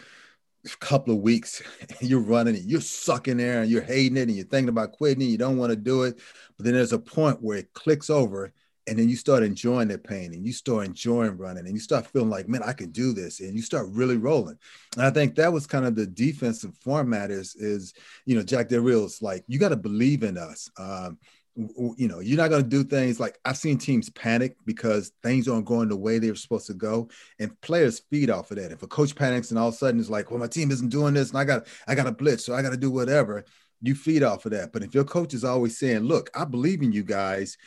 couple 0.78 1.12
of 1.12 1.20
weeks 1.20 1.60
you're 2.00 2.20
running 2.20 2.54
it, 2.54 2.62
you're 2.64 2.80
sucking 2.80 3.38
there 3.38 3.62
and 3.62 3.70
you're 3.70 3.82
hating 3.82 4.16
it 4.16 4.28
and 4.28 4.36
you're 4.36 4.44
thinking 4.44 4.68
about 4.68 4.92
quitting, 4.92 5.22
and 5.22 5.32
you 5.32 5.38
don't 5.38 5.56
want 5.56 5.70
to 5.70 5.76
do 5.76 6.02
it. 6.02 6.20
But 6.56 6.66
then 6.66 6.74
there's 6.74 6.92
a 6.92 6.98
point 6.98 7.42
where 7.42 7.56
it 7.56 7.72
clicks 7.72 8.10
over 8.10 8.52
and 8.86 8.98
then 8.98 9.08
you 9.08 9.16
start 9.16 9.42
enjoying 9.42 9.88
that 9.88 10.02
pain 10.02 10.32
and 10.32 10.44
you 10.44 10.52
start 10.52 10.86
enjoying 10.86 11.36
running 11.36 11.66
and 11.66 11.74
you 11.74 11.80
start 11.80 12.06
feeling 12.06 12.30
like, 12.30 12.48
man, 12.48 12.62
I 12.64 12.72
can 12.72 12.90
do 12.90 13.12
this. 13.12 13.40
And 13.40 13.54
you 13.54 13.62
start 13.62 13.86
really 13.90 14.16
rolling. 14.16 14.58
And 14.96 15.06
I 15.06 15.10
think 15.10 15.36
that 15.36 15.52
was 15.52 15.66
kind 15.66 15.84
of 15.84 15.94
the 15.94 16.06
defensive 16.06 16.76
format 16.82 17.30
is, 17.30 17.54
is 17.54 17.94
you 18.26 18.34
know, 18.34 18.42
Jack 18.42 18.68
Del 18.68 18.80
Rio's 18.80 19.22
like, 19.22 19.44
you 19.46 19.58
got 19.58 19.68
to 19.68 19.76
believe 19.76 20.24
in 20.24 20.36
us. 20.36 20.68
Um, 20.78 21.18
you 21.54 22.08
know, 22.08 22.20
you're 22.20 22.38
not 22.38 22.48
going 22.48 22.62
to 22.62 22.68
do 22.68 22.82
things 22.82 23.20
like 23.20 23.38
I've 23.44 23.58
seen 23.58 23.76
teams 23.76 24.08
panic 24.10 24.56
because 24.64 25.12
things 25.22 25.46
aren't 25.48 25.66
going 25.66 25.90
the 25.90 25.96
way 25.96 26.18
they're 26.18 26.34
supposed 26.34 26.66
to 26.68 26.74
go, 26.74 27.10
and 27.38 27.60
players 27.60 28.00
feed 28.10 28.30
off 28.30 28.50
of 28.50 28.56
that. 28.56 28.72
If 28.72 28.82
a 28.82 28.86
coach 28.86 29.14
panics 29.14 29.50
and 29.50 29.58
all 29.58 29.68
of 29.68 29.74
a 29.74 29.76
sudden 29.76 30.00
it's 30.00 30.08
like, 30.08 30.30
well, 30.30 30.40
my 30.40 30.46
team 30.46 30.70
isn't 30.70 30.88
doing 30.88 31.12
this, 31.12 31.28
and 31.28 31.38
I 31.38 31.44
got 31.44 31.66
I 31.86 31.94
got 31.94 32.06
a 32.06 32.12
blitz, 32.12 32.46
so 32.46 32.54
I 32.54 32.62
got 32.62 32.70
to 32.70 32.78
do 32.78 32.90
whatever, 32.90 33.44
you 33.82 33.94
feed 33.94 34.22
off 34.22 34.46
of 34.46 34.52
that. 34.52 34.72
But 34.72 34.82
if 34.82 34.94
your 34.94 35.04
coach 35.04 35.34
is 35.34 35.44
always 35.44 35.78
saying, 35.78 36.00
look, 36.00 36.30
I 36.34 36.46
believe 36.46 36.80
in 36.80 36.92
you 36.92 37.02
guys, 37.02 37.58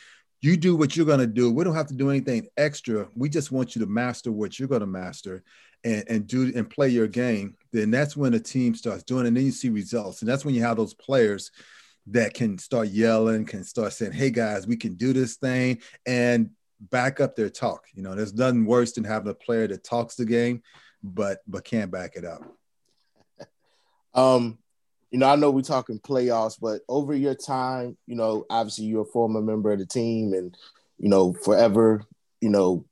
you 0.42 0.56
do 0.56 0.76
what 0.76 0.96
you're 0.96 1.06
going 1.06 1.20
to 1.20 1.26
do. 1.26 1.50
We 1.50 1.64
don't 1.64 1.74
have 1.74 1.88
to 1.88 1.94
do 1.94 2.10
anything 2.10 2.46
extra. 2.56 3.08
We 3.14 3.28
just 3.28 3.50
want 3.50 3.74
you 3.74 3.80
to 3.80 3.86
master 3.86 4.30
what 4.30 4.58
you're 4.58 4.68
going 4.68 4.80
to 4.80 4.86
master. 4.86 5.42
And, 5.84 6.04
and 6.08 6.26
do 6.26 6.52
and 6.56 6.68
play 6.68 6.88
your 6.88 7.06
game, 7.06 7.54
then 7.70 7.92
that's 7.92 8.16
when 8.16 8.32
the 8.32 8.40
team 8.40 8.74
starts 8.74 9.04
doing, 9.04 9.24
it, 9.24 9.28
and 9.28 9.36
then 9.36 9.44
you 9.44 9.52
see 9.52 9.68
results, 9.68 10.20
and 10.20 10.28
that's 10.28 10.44
when 10.44 10.54
you 10.54 10.62
have 10.62 10.78
those 10.78 10.94
players 10.94 11.52
that 12.08 12.34
can 12.34 12.58
start 12.58 12.88
yelling, 12.88 13.44
can 13.44 13.62
start 13.62 13.92
saying, 13.92 14.12
"Hey 14.12 14.30
guys, 14.30 14.66
we 14.66 14.76
can 14.76 14.94
do 14.94 15.12
this 15.12 15.36
thing," 15.36 15.80
and 16.04 16.50
back 16.80 17.20
up 17.20 17.36
their 17.36 17.50
talk. 17.50 17.84
You 17.94 18.02
know, 18.02 18.14
there's 18.14 18.34
nothing 18.34 18.66
worse 18.66 18.92
than 18.92 19.04
having 19.04 19.30
a 19.30 19.34
player 19.34 19.66
that 19.68 19.84
talks 19.84 20.16
the 20.16 20.24
game, 20.24 20.62
but 21.02 21.40
but 21.46 21.64
can't 21.64 21.90
back 21.90 22.16
it 22.16 22.24
up. 22.24 22.42
Um, 24.14 24.56
you 25.10 25.18
know, 25.18 25.26
I 25.26 25.36
know 25.36 25.50
we're 25.50 25.62
talking 25.62 25.98
playoffs, 25.98 26.58
but 26.60 26.80
over 26.88 27.14
your 27.14 27.34
time, 27.34 27.96
you 28.06 28.16
know, 28.16 28.44
obviously 28.50 28.86
you're 28.86 29.02
a 29.02 29.06
former 29.06 29.40
member 29.40 29.72
of 29.72 29.78
the 29.78 29.86
team, 29.86 30.32
and 30.32 30.56
you 30.98 31.08
know, 31.08 31.32
forever, 31.32 32.02
you 32.40 32.50
know, 32.50 32.84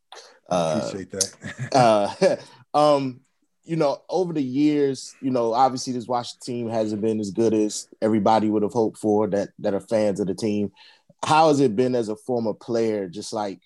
uh, 0.49 0.81
appreciate 0.84 1.11
that. 1.11 1.72
uh, 2.75 2.76
um, 2.96 3.20
you 3.64 3.76
know, 3.76 4.02
over 4.08 4.32
the 4.32 4.43
years, 4.43 5.14
you 5.20 5.31
know, 5.31 5.55
obviously 5.55 5.93
this 5.93 6.06
Washington 6.06 6.44
team 6.44 6.69
hasn't 6.69 7.02
been 7.02 7.19
as 7.19 7.31
good 7.31 7.55
as 7.55 7.88
everybody 8.02 8.50
would 8.50 8.62
have 8.62 8.72
hoped 8.72 8.99
for 8.99 9.26
that 9.28 9.49
that 9.58 9.75
are 9.75 9.81
fans 9.81 10.20
of 10.20 10.26
the 10.26 10.34
team. 10.34 10.70
How 11.25 11.49
has 11.49 11.61
it 11.61 11.75
been 11.75 11.94
as 11.94 12.11
a 12.11 12.16
former 12.16 12.52
player, 12.52 13.08
just 13.08 13.32
like 13.32 13.61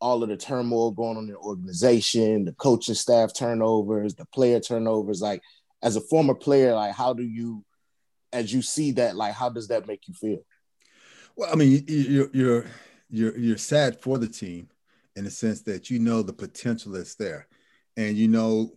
all 0.00 0.22
of 0.22 0.30
the 0.30 0.36
turmoil 0.36 0.90
going 0.90 1.18
on 1.18 1.24
in 1.24 1.30
the 1.30 1.36
organization, 1.36 2.46
the 2.46 2.52
coaching 2.52 2.94
staff 2.94 3.34
turnovers, 3.34 4.14
the 4.14 4.24
player 4.26 4.58
turnovers? 4.58 5.20
Like, 5.20 5.42
as 5.82 5.96
a 5.96 6.00
former 6.00 6.34
player, 6.34 6.74
like 6.74 6.94
how 6.94 7.12
do 7.12 7.22
you, 7.22 7.62
as 8.36 8.52
you 8.52 8.60
see 8.60 8.92
that, 8.92 9.16
like 9.16 9.32
how 9.32 9.48
does 9.48 9.68
that 9.68 9.88
make 9.88 10.06
you 10.06 10.14
feel? 10.14 10.38
Well, 11.36 11.50
I 11.50 11.56
mean, 11.56 11.84
you're 11.88 12.28
you're 12.32 12.66
you're 13.08 13.38
you're 13.38 13.58
sad 13.58 14.00
for 14.00 14.18
the 14.18 14.28
team 14.28 14.68
in 15.16 15.24
the 15.24 15.30
sense 15.30 15.62
that 15.62 15.90
you 15.90 15.98
know 15.98 16.22
the 16.22 16.32
potential 16.32 16.92
that's 16.92 17.14
there, 17.14 17.48
and 17.96 18.16
you 18.16 18.28
know 18.28 18.72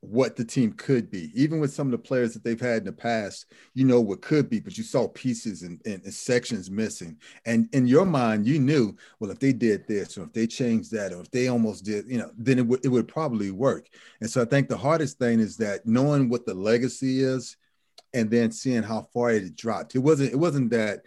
what 0.00 0.36
the 0.36 0.44
team 0.44 0.72
could 0.74 1.10
be. 1.10 1.32
Even 1.34 1.58
with 1.58 1.72
some 1.72 1.88
of 1.88 1.90
the 1.90 1.98
players 1.98 2.32
that 2.32 2.44
they've 2.44 2.60
had 2.60 2.78
in 2.78 2.84
the 2.84 2.92
past, 2.92 3.46
you 3.74 3.84
know 3.84 4.00
what 4.00 4.22
could 4.22 4.48
be, 4.48 4.60
but 4.60 4.78
you 4.78 4.84
saw 4.84 5.08
pieces 5.08 5.62
and, 5.62 5.80
and, 5.86 6.04
and, 6.04 6.14
sections 6.14 6.70
missing. 6.70 7.16
And 7.46 7.68
in 7.72 7.88
your 7.88 8.04
mind, 8.04 8.46
you 8.46 8.60
knew, 8.60 8.94
well, 9.18 9.32
if 9.32 9.40
they 9.40 9.52
did 9.52 9.88
this 9.88 10.16
or 10.16 10.22
if 10.22 10.32
they 10.32 10.46
changed 10.46 10.92
that 10.92 11.12
or 11.12 11.22
if 11.22 11.30
they 11.32 11.48
almost 11.48 11.84
did, 11.84 12.06
you 12.06 12.18
know, 12.18 12.30
then 12.38 12.60
it 12.60 12.66
would 12.66 12.84
it 12.84 12.88
would 12.88 13.08
probably 13.08 13.50
work. 13.50 13.88
And 14.20 14.30
so 14.30 14.40
I 14.40 14.44
think 14.44 14.68
the 14.68 14.76
hardest 14.76 15.18
thing 15.18 15.40
is 15.40 15.56
that 15.56 15.84
knowing 15.84 16.28
what 16.28 16.46
the 16.46 16.54
legacy 16.54 17.20
is 17.22 17.56
and 18.14 18.30
then 18.30 18.50
seeing 18.50 18.82
how 18.82 19.02
far 19.12 19.30
it 19.30 19.56
dropped. 19.56 19.94
It 19.94 20.00
wasn't 20.00 20.32
it 20.32 20.38
wasn't 20.38 20.70
that 20.70 21.00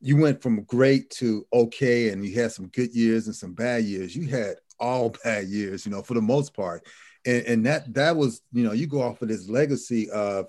you 0.00 0.16
went 0.16 0.42
from 0.42 0.64
great 0.64 1.10
to 1.10 1.46
okay 1.52 2.10
and 2.10 2.24
you 2.24 2.34
had 2.40 2.52
some 2.52 2.68
good 2.68 2.94
years 2.94 3.26
and 3.26 3.34
some 3.34 3.54
bad 3.54 3.84
years. 3.84 4.14
You 4.14 4.28
had 4.28 4.56
all 4.78 5.10
bad 5.24 5.46
years, 5.46 5.86
you 5.86 5.92
know, 5.92 6.02
for 6.02 6.14
the 6.14 6.22
most 6.22 6.54
part 6.54 6.86
and, 7.26 7.46
and 7.46 7.66
that 7.66 7.92
that 7.92 8.16
was 8.16 8.40
you 8.52 8.64
know 8.64 8.72
you 8.72 8.86
go 8.86 9.02
off 9.02 9.20
of 9.20 9.28
this 9.28 9.48
legacy 9.48 10.08
of 10.10 10.46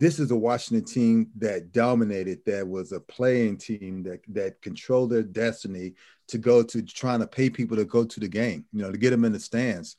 this 0.00 0.18
is 0.18 0.32
a 0.32 0.36
Washington 0.36 0.84
team 0.84 1.30
that 1.38 1.70
dominated, 1.70 2.44
that 2.44 2.66
was 2.66 2.90
a 2.90 2.98
playing 2.98 3.56
team 3.56 4.02
that 4.04 4.20
that 4.28 4.60
controlled 4.62 5.10
their 5.10 5.22
destiny 5.22 5.94
to 6.28 6.38
go 6.38 6.62
to 6.62 6.82
trying 6.82 7.20
to 7.20 7.26
pay 7.26 7.50
people 7.50 7.76
to 7.76 7.84
go 7.84 8.04
to 8.04 8.20
the 8.20 8.28
game, 8.28 8.64
you 8.72 8.82
know, 8.82 8.90
to 8.90 8.98
get 8.98 9.10
them 9.10 9.24
in 9.24 9.32
the 9.32 9.40
stands. 9.40 9.96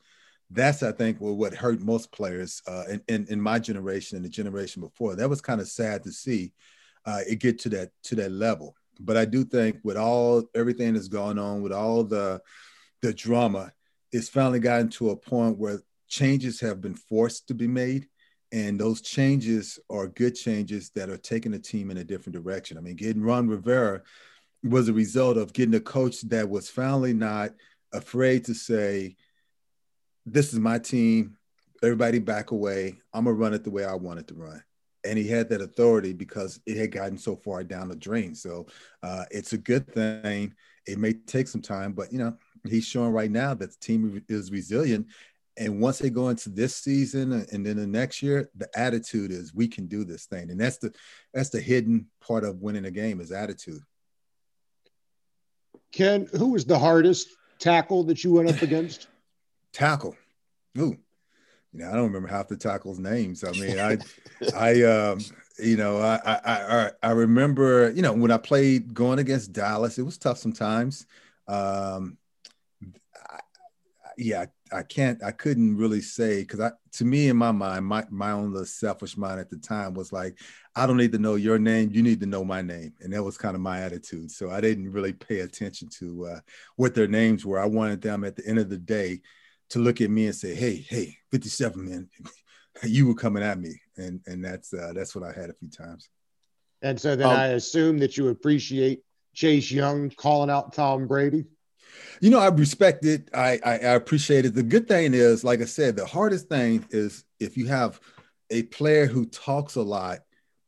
That's 0.53 0.83
I 0.83 0.91
think 0.91 1.17
what 1.19 1.53
hurt 1.53 1.81
most 1.81 2.12
players 2.12 2.62
uh, 2.67 2.83
in, 2.89 3.01
in, 3.07 3.27
in 3.29 3.41
my 3.41 3.60
generation 3.60 4.15
and 4.15 4.25
the 4.25 4.29
generation 4.29 4.81
before. 4.81 5.15
That 5.15 5.29
was 5.29 5.41
kind 5.41 5.62
of 5.62 5.67
sad 5.67 6.03
to 6.03 6.12
see 6.12 6.53
uh, 7.05 7.22
it 7.27 7.39
get 7.39 7.60
to 7.60 7.69
that 7.69 7.91
to 8.03 8.15
that 8.15 8.31
level. 8.31 8.75
But 9.00 9.17
I 9.17 9.25
do 9.25 9.43
think 9.43 9.77
with 9.83 9.98
all 9.98 10.43
everything 10.53 10.93
that's 10.93 11.07
going 11.07 11.39
on, 11.39 11.62
with 11.62 11.74
all 11.74 12.03
the 12.03 12.41
the 13.01 13.13
drama, 13.13 13.72
it's 14.12 14.29
finally 14.29 14.60
gotten 14.60 14.89
to 14.89 15.10
a 15.10 15.17
point 15.17 15.57
where 15.57 15.81
changes 16.07 16.60
have 16.60 16.79
been 16.79 16.95
forced 16.95 17.48
to 17.48 17.53
be 17.53 17.67
made 17.67 18.07
and 18.53 18.79
those 18.79 19.01
changes 19.01 19.79
are 19.89 20.07
good 20.07 20.36
changes 20.36 20.91
that 20.91 21.10
are 21.10 21.17
taking 21.17 21.51
the 21.51 21.60
team 21.60 21.89
in 21.89 21.98
a 21.98 22.03
different 22.03 22.36
direction. 22.36 22.77
I 22.77 22.81
mean, 22.81 22.95
getting 22.95 23.24
Ron 23.24 23.48
Rivera 23.48 24.03
was 24.63 24.88
a 24.88 24.93
result 24.93 25.38
of 25.38 25.53
getting 25.53 25.74
a 25.74 25.79
coach 25.79 26.22
that 26.22 26.48
was 26.48 26.69
finally 26.69 27.13
not 27.13 27.50
afraid 27.93 28.45
to 28.45 28.53
say, 28.53 29.15
"This 30.25 30.53
is 30.53 30.60
my 30.60 30.80
team. 30.80 31.38
Everybody 31.82 32.20
back 32.20 32.51
away. 32.51 33.00
I'm 33.13 33.25
gonna 33.25 33.36
run 33.36 33.53
it 33.53 33.63
the 33.63 33.72
way 33.72 33.86
I 33.86 33.96
want 33.96 34.20
it 34.20 34.27
to 34.27 34.36
run." 34.36 34.63
And 35.06 35.18
he 35.18 35.27
had 35.27 35.50
that 35.50 35.62
authority 35.62 36.13
because 36.13 36.62
it 36.65 36.77
had 36.77 36.92
gotten 36.92 37.18
so 37.18 37.36
far 37.36 37.63
down 37.63 37.89
the 37.89 37.96
drain. 37.96 38.36
So 38.36 38.68
uh, 39.01 39.25
it's 39.32 39.51
a 39.51 39.58
good 39.58 39.86
thing. 39.94 40.53
It 40.88 40.98
may 40.98 41.13
take 41.13 41.50
some 41.50 41.62
time, 41.62 41.92
but 41.94 42.12
you 42.12 42.20
know 42.20 42.38
he's 42.68 42.86
showing 42.86 43.12
right 43.12 43.32
now 43.32 43.53
that 43.53 43.72
the 43.72 43.77
team 43.80 44.24
is 44.30 44.51
resilient 44.51 45.08
and 45.58 45.80
once 45.80 46.00
they 46.00 46.10
go 46.10 46.30
into 46.30 46.50
this 46.50 46.75
season 46.75 47.46
and 47.51 47.65
then 47.65 47.77
the 47.77 47.88
next 47.88 48.22
year 48.22 48.50
the 48.56 48.68
attitude 48.75 49.32
is 49.32 49.53
we 49.53 49.68
can 49.68 49.88
do 49.88 50.03
this 50.03 50.25
thing 50.25 50.50
and 50.50 50.60
that's 50.60 50.77
the 50.77 50.94
that's 51.34 51.50
the 51.50 51.62
hidden 51.62 52.08
part 52.22 52.44
of 52.44 52.62
winning 52.62 52.86
a 52.86 52.92
game 52.92 53.22
is 53.22 53.32
attitude 53.32 53.82
ken 55.92 56.27
who 56.34 56.51
was 56.51 56.65
the 56.65 56.77
hardest 56.77 57.30
tackle 57.60 58.03
that 58.03 58.24
you 58.24 58.34
went 58.34 58.50
up 58.50 58.62
against 58.62 59.08
tackle. 59.74 60.15
Ooh 60.77 60.98
you 61.74 61.80
know 61.80 61.89
i 61.89 61.94
don't 61.94 62.03
remember 62.03 62.27
half 62.27 62.48
the 62.48 62.56
tackles 62.56 63.00
names. 63.00 63.44
I 63.44 63.51
mean 63.51 63.80
i 63.80 63.98
i 64.56 64.84
um 64.84 65.20
you 65.60 65.77
know 65.77 65.98
I, 65.98 66.20
I 66.25 66.39
i 66.46 66.92
i 67.01 67.12
remember 67.12 67.92
you 67.92 68.01
know 68.01 68.13
when 68.13 68.32
i 68.32 68.38
played 68.38 68.94
going 68.94 69.20
against 69.20 69.53
dallas 69.53 69.98
it 69.98 70.03
was 70.03 70.18
tough 70.18 70.38
sometimes. 70.38 71.06
Um 71.48 72.18
I, 73.30 73.39
yeah, 74.18 74.46
I 74.72 74.84
can't, 74.84 75.24
I 75.24 75.32
couldn't 75.32 75.75
really 75.75 76.01
say 76.01 76.42
because 76.42 76.60
I, 76.60 76.72
to 76.94 77.06
me, 77.06 77.30
in 77.30 77.38
my 77.38 77.51
mind, 77.51 77.86
my 77.86 78.06
my 78.12 78.30
own 78.30 78.51
little 78.51 78.65
selfish 78.65 79.18
mind 79.18 79.39
at 79.39 79.50
the 79.50 79.58
time 79.58 79.96
was 79.96 80.13
like, 80.13 80.39
I 80.75 80.86
don't 80.86 80.98
need 80.98 81.12
to 81.13 81.18
know 81.18 81.34
your 81.34 81.58
name, 81.58 81.89
you 81.92 82.03
need 82.03 82.20
to 82.20 82.27
know 82.27 82.46
my 82.46 82.62
name, 82.62 82.94
and 83.01 83.12
that 83.12 83.24
was 83.24 83.39
kind 83.39 83.56
of 83.56 83.62
my 83.62 83.82
attitude. 83.82 84.30
So 84.30 84.51
I 84.51 84.62
didn't 84.62 84.92
really 84.92 85.13
pay 85.13 85.39
attention 85.39 85.89
to 86.00 86.27
uh, 86.27 86.39
what 86.75 86.94
their 86.94 87.08
names 87.08 87.44
were. 87.44 87.60
I 87.60 87.65
wanted 87.65 88.01
them 88.01 88.24
at 88.24 88.36
the 88.36 88.46
end 88.48 88.60
of 88.60 88.70
the 88.70 88.77
day 88.77 89.22
to 89.74 89.80
look 89.80 90.01
at 90.01 90.12
me 90.12 90.27
and 90.27 90.36
say, 90.36 90.53
"Hey, 90.53 90.75
hey, 90.75 91.18
57 91.32 91.84
man, 91.84 92.10
you 92.84 93.08
were 93.08 93.15
coming 93.15 93.44
at 93.44 93.60
me," 93.60 93.82
and 93.98 94.22
and 94.27 94.46
that's 94.46 94.74
uh, 94.74 94.94
that's 94.96 95.15
what 95.15 95.24
I 95.24 95.32
had 95.34 95.50
a 95.50 95.53
few 95.53 95.70
times. 95.70 96.10
And 96.84 97.00
so 97.00 97.15
then 97.15 97.27
um, 97.27 97.36
I 97.36 97.48
assume 97.48 97.98
that 98.00 98.15
you 98.15 98.27
appreciate 98.27 99.01
Chase 99.34 99.72
Young 99.72 100.12
calling 100.12 100.51
out 100.51 100.74
Tom 100.74 101.08
Brady. 101.08 101.46
You 102.22 102.30
know, 102.30 102.39
I 102.39 102.50
respect 102.50 103.03
it. 103.06 103.30
I, 103.34 103.60
I, 103.65 103.72
I 103.72 103.94
appreciate 103.96 104.46
it. 104.46 104.53
The 104.53 104.63
good 104.63 104.88
thing 104.88 105.13
is, 105.13 105.44
like 105.44 105.62
I 105.62 105.65
said, 105.65 105.96
the 105.96 106.06
hardest 106.06 106.50
thing 106.50 106.86
is 106.89 107.24
if 107.39 107.58
you 107.58 107.68
have 107.68 108.00
a 108.50 108.63
player 108.63 109.06
who 109.06 109.25
talks 109.25 109.75
a 109.75 109.82
lot 109.82 110.20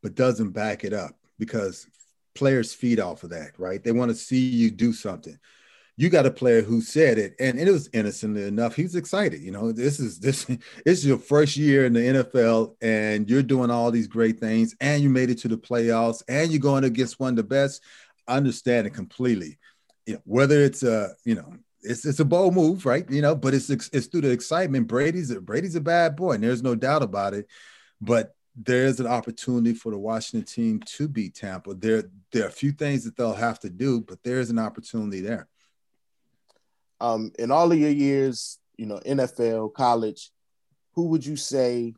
but 0.02 0.16
doesn't 0.16 0.52
back 0.52 0.84
it 0.84 0.94
up 0.94 1.16
because 1.38 1.88
players 2.34 2.74
feed 2.74 3.00
off 3.00 3.24
of 3.24 3.32
that, 3.32 3.52
right? 3.58 3.84
They 3.84 3.92
want 3.92 4.10
to 4.10 4.16
see 4.16 4.40
you 4.40 4.72
do 4.72 4.94
something. 4.94 5.38
You 5.98 6.10
got 6.10 6.26
a 6.26 6.32
player 6.32 6.62
who 6.62 6.82
said 6.82 7.18
it, 7.18 7.36
and 7.40 7.58
it 7.58 7.72
was 7.72 7.90
innocently 7.94 8.44
enough. 8.44 8.76
He 8.76 8.84
was 8.84 8.96
excited. 8.96 9.42
You 9.42 9.52
know, 9.52 9.72
this 9.72 10.00
is 10.00 10.20
this, 10.20 10.44
this 10.46 10.60
is 10.86 11.06
your 11.06 11.18
first 11.18 11.56
year 11.56 11.86
in 11.86 11.94
the 11.94 12.00
NFL, 12.00 12.76
and 12.82 13.30
you're 13.30 13.44
doing 13.44 13.72
all 13.72 13.92
these 13.92 14.08
great 14.08 14.40
things, 14.40 14.76
and 14.82 15.02
you 15.02 15.10
made 15.10 15.30
it 15.30 15.40
to 15.40 15.48
the 15.48 15.58
playoffs, 15.58 16.22
and 16.28 16.52
you're 16.52 16.60
going 16.60 16.84
against 16.84 17.20
one 17.20 17.30
of 17.30 17.38
the 17.38 17.44
best. 17.44 17.82
I 18.28 18.38
understand 18.38 18.88
it 18.88 18.94
completely 18.94 19.58
you 20.06 20.14
know, 20.16 20.22
whether 20.26 20.62
it's 20.62 20.84
a, 20.84 21.16
you 21.24 21.36
know, 21.36 21.54
it's 21.82 22.06
it's 22.06 22.20
a 22.20 22.26
bold 22.26 22.56
move, 22.56 22.86
right? 22.86 23.10
You 23.10 23.22
know, 23.22 23.36
but 23.36 23.54
it's 23.54 23.70
it's 23.70 24.08
through 24.08 24.22
the 24.22 24.32
excitement. 24.32 24.88
Brady's 24.88 25.32
a, 25.32 25.42
Brady's 25.42 25.76
a 25.76 25.82
bad 25.82 26.16
boy, 26.16 26.34
and 26.34 26.44
there's 26.44 26.64
no 26.64 26.76
doubt 26.76 27.04
about 27.04 27.34
it. 27.34 27.48
But 28.02 28.36
there 28.56 28.86
is 28.86 29.00
an 29.00 29.08
opportunity 29.08 29.74
for 29.74 29.92
the 29.92 29.98
Washington 29.98 30.46
team 30.46 30.80
to 30.80 31.08
beat 31.08 31.36
Tampa. 31.36 31.74
There 31.76 32.04
there 32.32 32.46
are 32.46 32.50
a 32.50 32.52
few 32.52 32.72
things 32.72 33.04
that 33.04 33.16
they'll 33.16 33.34
have 33.34 33.60
to 33.60 33.70
do, 33.70 34.02
but 34.02 34.24
there 34.24 34.40
is 34.40 34.50
an 34.50 34.60
opportunity 34.60 35.22
there. 35.22 35.48
Um, 37.00 37.32
in 37.38 37.52
all 37.52 37.72
of 37.72 37.78
your 37.78 37.90
years, 37.90 38.58
you 38.78 38.86
know, 38.86 39.00
NFL, 39.06 39.74
college, 39.74 40.32
who 40.94 41.08
would 41.08 41.26
you 41.26 41.36
say? 41.36 41.94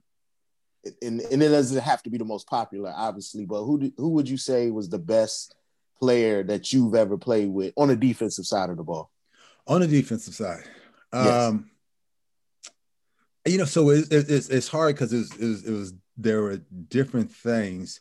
And, 1.02 1.22
and 1.22 1.44
it 1.44 1.50
doesn't 1.50 1.82
have 1.82 2.02
to 2.04 2.10
be 2.10 2.18
the 2.18 2.26
most 2.26 2.48
popular, 2.48 2.94
obviously, 2.96 3.46
but 3.46 3.64
who 3.64 3.92
who 3.98 4.10
would 4.10 4.30
you 4.30 4.38
say 4.38 4.72
was 4.72 4.90
the 4.90 5.00
best 5.00 5.56
player 6.00 6.44
that 6.44 6.72
you've 6.72 6.96
ever 6.96 7.18
played 7.18 7.50
with 7.50 7.74
on 7.76 7.90
the 7.90 7.96
defensive 7.96 8.46
side 8.46 8.70
of 8.70 8.78
the 8.78 8.84
ball? 8.84 9.12
On 9.68 9.82
the 9.82 9.88
defensive 9.88 10.34
side, 10.34 10.64
yes. 11.14 11.28
um, 11.28 11.70
you 13.46 13.58
know, 13.58 13.66
so 13.66 13.90
it, 13.90 14.12
it, 14.12 14.30
it's 14.30 14.50
it's 14.50 14.68
hard 14.68 14.96
because 14.96 15.12
it, 15.12 15.28
it, 15.40 15.68
it 15.68 15.72
was 15.72 15.94
there 16.16 16.42
were 16.42 16.58
different 16.88 17.32
things 17.32 18.00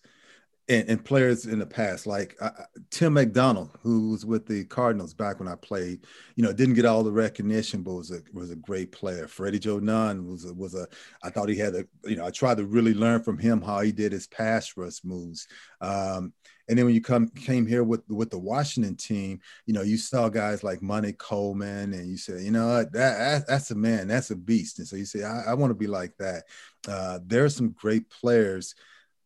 and, 0.69 0.89
and, 0.89 1.05
players 1.05 1.47
in 1.47 1.61
the 1.61 1.67
past, 1.67 2.07
like 2.07 2.37
uh, 2.41 2.51
Tim 2.91 3.13
McDonald, 3.15 3.71
who 3.83 4.11
was 4.11 4.27
with 4.27 4.47
the 4.47 4.65
Cardinals 4.65 5.15
back 5.15 5.39
when 5.39 5.49
I 5.49 5.55
played, 5.55 6.07
you 6.35 6.43
know, 6.43 6.53
didn't 6.53 6.75
get 6.75 6.85
all 6.85 7.05
the 7.05 7.13
recognition, 7.13 7.83
but 7.83 7.95
was 7.95 8.11
a 8.11 8.21
was 8.33 8.51
a 8.51 8.57
great 8.57 8.91
player. 8.91 9.29
Freddie 9.29 9.61
Joe 9.61 9.79
Nunn 9.79 10.27
was 10.27 10.45
a, 10.45 10.53
was 10.53 10.75
a 10.75 10.89
I 11.23 11.31
thought 11.31 11.49
he 11.49 11.57
had 11.57 11.75
a 11.75 11.85
you 12.05 12.17
know 12.17 12.27
I 12.27 12.31
tried 12.31 12.57
to 12.57 12.67
really 12.67 12.95
learn 12.95 13.23
from 13.23 13.39
him 13.39 13.63
how 13.63 13.81
he 13.81 13.93
did 13.93 14.13
his 14.13 14.27
pass 14.27 14.77
rush 14.77 15.05
moves. 15.05 15.47
Um, 15.81 16.33
and 16.69 16.77
then 16.77 16.85
when 16.85 16.95
you 16.95 17.01
come 17.01 17.29
came 17.29 17.65
here 17.65 17.85
with 17.85 18.03
with 18.09 18.31
the 18.31 18.39
Washington 18.39 18.97
team, 18.97 19.41
you 19.67 19.75
know, 19.75 19.83
you 19.83 19.97
saw 19.97 20.29
guys 20.29 20.65
like 20.65 20.83
Monte 20.83 21.13
Coleman, 21.13 21.93
and 21.93 22.11
you 22.11 22.17
said, 22.17 22.43
you 22.43 22.51
know, 22.51 22.79
that, 22.79 22.93
that 22.93 23.47
that's 23.47 23.71
a 23.71 23.77
man, 23.77 24.09
that's 24.09 24.33
a 24.33 24.37
beast. 24.37 24.81
And 24.81 24.89
so 24.89 24.97
you 24.97 25.05
say, 25.05 25.23
I, 25.23 25.45
I 25.49 25.55
want 25.55 25.71
to 25.71 25.75
be 25.75 25.87
like 25.87 26.17
that. 26.19 26.45
Uh, 26.89 27.21
there 27.25 27.45
are 27.45 27.51
some 27.51 27.71
great 27.71 28.11
players 28.11 28.75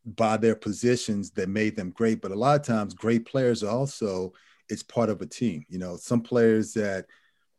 by 0.04 0.36
their 0.36 0.54
positions 0.54 1.30
that 1.32 1.48
made 1.48 1.76
them 1.76 1.90
great. 1.90 2.20
But 2.20 2.32
a 2.32 2.36
lot 2.36 2.58
of 2.58 2.66
times, 2.66 2.94
great 2.94 3.26
players 3.26 3.62
also 3.62 4.32
it's 4.70 4.82
part 4.82 5.10
of 5.10 5.20
a 5.20 5.26
team. 5.26 5.64
You 5.68 5.78
know, 5.78 5.96
some 5.96 6.20
players 6.22 6.72
that 6.74 7.06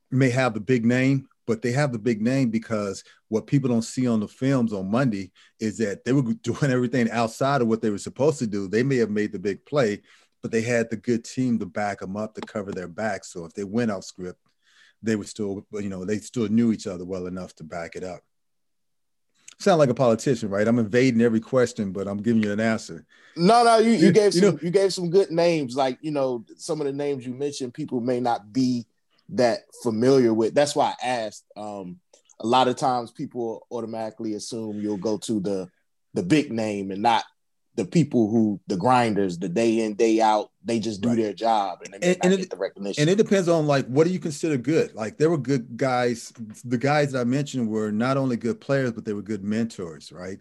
may 0.09 0.29
have 0.29 0.53
the 0.53 0.59
big 0.59 0.85
name, 0.85 1.27
but 1.45 1.61
they 1.61 1.71
have 1.71 1.91
the 1.91 1.99
big 1.99 2.21
name 2.21 2.49
because 2.49 3.03
what 3.27 3.47
people 3.47 3.69
don't 3.69 3.81
see 3.81 4.07
on 4.07 4.19
the 4.19 4.27
films 4.27 4.73
on 4.73 4.89
Monday 4.89 5.31
is 5.59 5.77
that 5.79 6.03
they 6.05 6.13
were 6.13 6.21
doing 6.43 6.71
everything 6.71 7.09
outside 7.11 7.61
of 7.61 7.67
what 7.67 7.81
they 7.81 7.89
were 7.89 7.97
supposed 7.97 8.39
to 8.39 8.47
do. 8.47 8.67
They 8.67 8.83
may 8.83 8.97
have 8.97 9.09
made 9.09 9.31
the 9.31 9.39
big 9.39 9.65
play, 9.65 10.01
but 10.41 10.51
they 10.51 10.61
had 10.61 10.89
the 10.89 10.97
good 10.97 11.23
team 11.23 11.59
to 11.59 11.65
back 11.65 11.99
them 11.99 12.17
up 12.17 12.33
to 12.35 12.41
cover 12.41 12.71
their 12.71 12.87
back. 12.87 13.25
So 13.25 13.45
if 13.45 13.53
they 13.53 13.63
went 13.63 13.91
off 13.91 14.05
script, 14.05 14.39
they 15.03 15.15
would 15.15 15.27
still, 15.27 15.65
you 15.73 15.89
know, 15.89 16.05
they 16.05 16.19
still 16.19 16.47
knew 16.47 16.71
each 16.71 16.87
other 16.87 17.05
well 17.05 17.27
enough 17.27 17.55
to 17.55 17.63
back 17.63 17.95
it 17.95 18.03
up 18.03 18.21
sound 19.61 19.79
like 19.79 19.89
a 19.89 19.93
politician, 19.93 20.49
right? 20.49 20.67
I'm 20.67 20.79
invading 20.79 21.21
every 21.21 21.39
question, 21.39 21.91
but 21.91 22.07
I'm 22.07 22.21
giving 22.21 22.43
you 22.43 22.51
an 22.51 22.59
answer. 22.59 23.05
No, 23.35 23.63
no, 23.63 23.77
you, 23.77 23.91
you 23.91 24.11
gave 24.11 24.33
some 24.33 24.43
you, 24.43 24.51
know, 24.51 24.59
you 24.61 24.69
gave 24.71 24.93
some 24.93 25.09
good 25.09 25.31
names. 25.31 25.75
Like 25.75 25.97
you 26.01 26.11
know, 26.11 26.45
some 26.57 26.81
of 26.81 26.87
the 26.87 26.93
names 26.93 27.25
you 27.25 27.33
mentioned, 27.33 27.73
people 27.73 28.01
may 28.01 28.19
not 28.19 28.51
be 28.51 28.85
that 29.29 29.59
familiar 29.81 30.33
with. 30.33 30.53
That's 30.53 30.75
why 30.75 30.93
I 31.01 31.05
asked. 31.05 31.45
Um, 31.55 31.99
a 32.39 32.47
lot 32.47 32.67
of 32.67 32.75
times, 32.75 33.11
people 33.11 33.65
automatically 33.71 34.33
assume 34.33 34.81
you'll 34.81 34.97
go 34.97 35.17
to 35.19 35.39
the 35.39 35.69
the 36.13 36.23
big 36.23 36.51
name 36.51 36.91
and 36.91 37.01
not 37.01 37.23
the 37.75 37.85
people 37.85 38.29
who 38.29 38.59
the 38.67 38.77
grinders, 38.77 39.37
the 39.37 39.49
day 39.49 39.79
in 39.79 39.93
day 39.95 40.19
out, 40.19 40.51
they 40.63 40.79
just 40.79 41.01
do 41.01 41.09
right. 41.09 41.17
their 41.17 41.33
job 41.33 41.79
and 41.83 41.93
they 41.93 42.13
and, 42.13 42.25
and 42.25 42.33
it, 42.33 42.49
the 42.49 42.57
recognition. 42.57 43.01
And 43.01 43.09
it 43.09 43.15
depends 43.15 43.47
on 43.47 43.67
like 43.67 43.85
what 43.87 44.05
do 44.05 44.13
you 44.13 44.19
consider 44.19 44.57
good? 44.57 44.93
Like 44.93 45.17
there 45.17 45.29
were 45.29 45.37
good 45.37 45.77
guys. 45.77 46.33
The 46.65 46.77
guys 46.77 47.11
that 47.13 47.21
I 47.21 47.23
mentioned 47.23 47.69
were 47.69 47.91
not 47.91 48.17
only 48.17 48.37
good 48.37 48.59
players, 48.59 48.91
but 48.91 49.05
they 49.05 49.13
were 49.13 49.21
good 49.21 49.43
mentors, 49.43 50.11
right? 50.11 50.39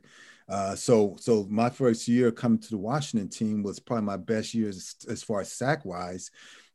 Uh, 0.48 0.74
so 0.74 1.16
so 1.20 1.46
my 1.48 1.70
first 1.70 2.08
year 2.08 2.32
coming 2.32 2.58
to 2.58 2.70
the 2.70 2.78
Washington 2.78 3.28
team 3.28 3.62
was 3.62 3.78
probably 3.78 4.04
my 4.04 4.16
best 4.16 4.52
year 4.52 4.68
as, 4.68 4.96
as 5.08 5.22
far 5.22 5.40
as 5.40 5.52
sack 5.52 5.84
wise 5.84 6.30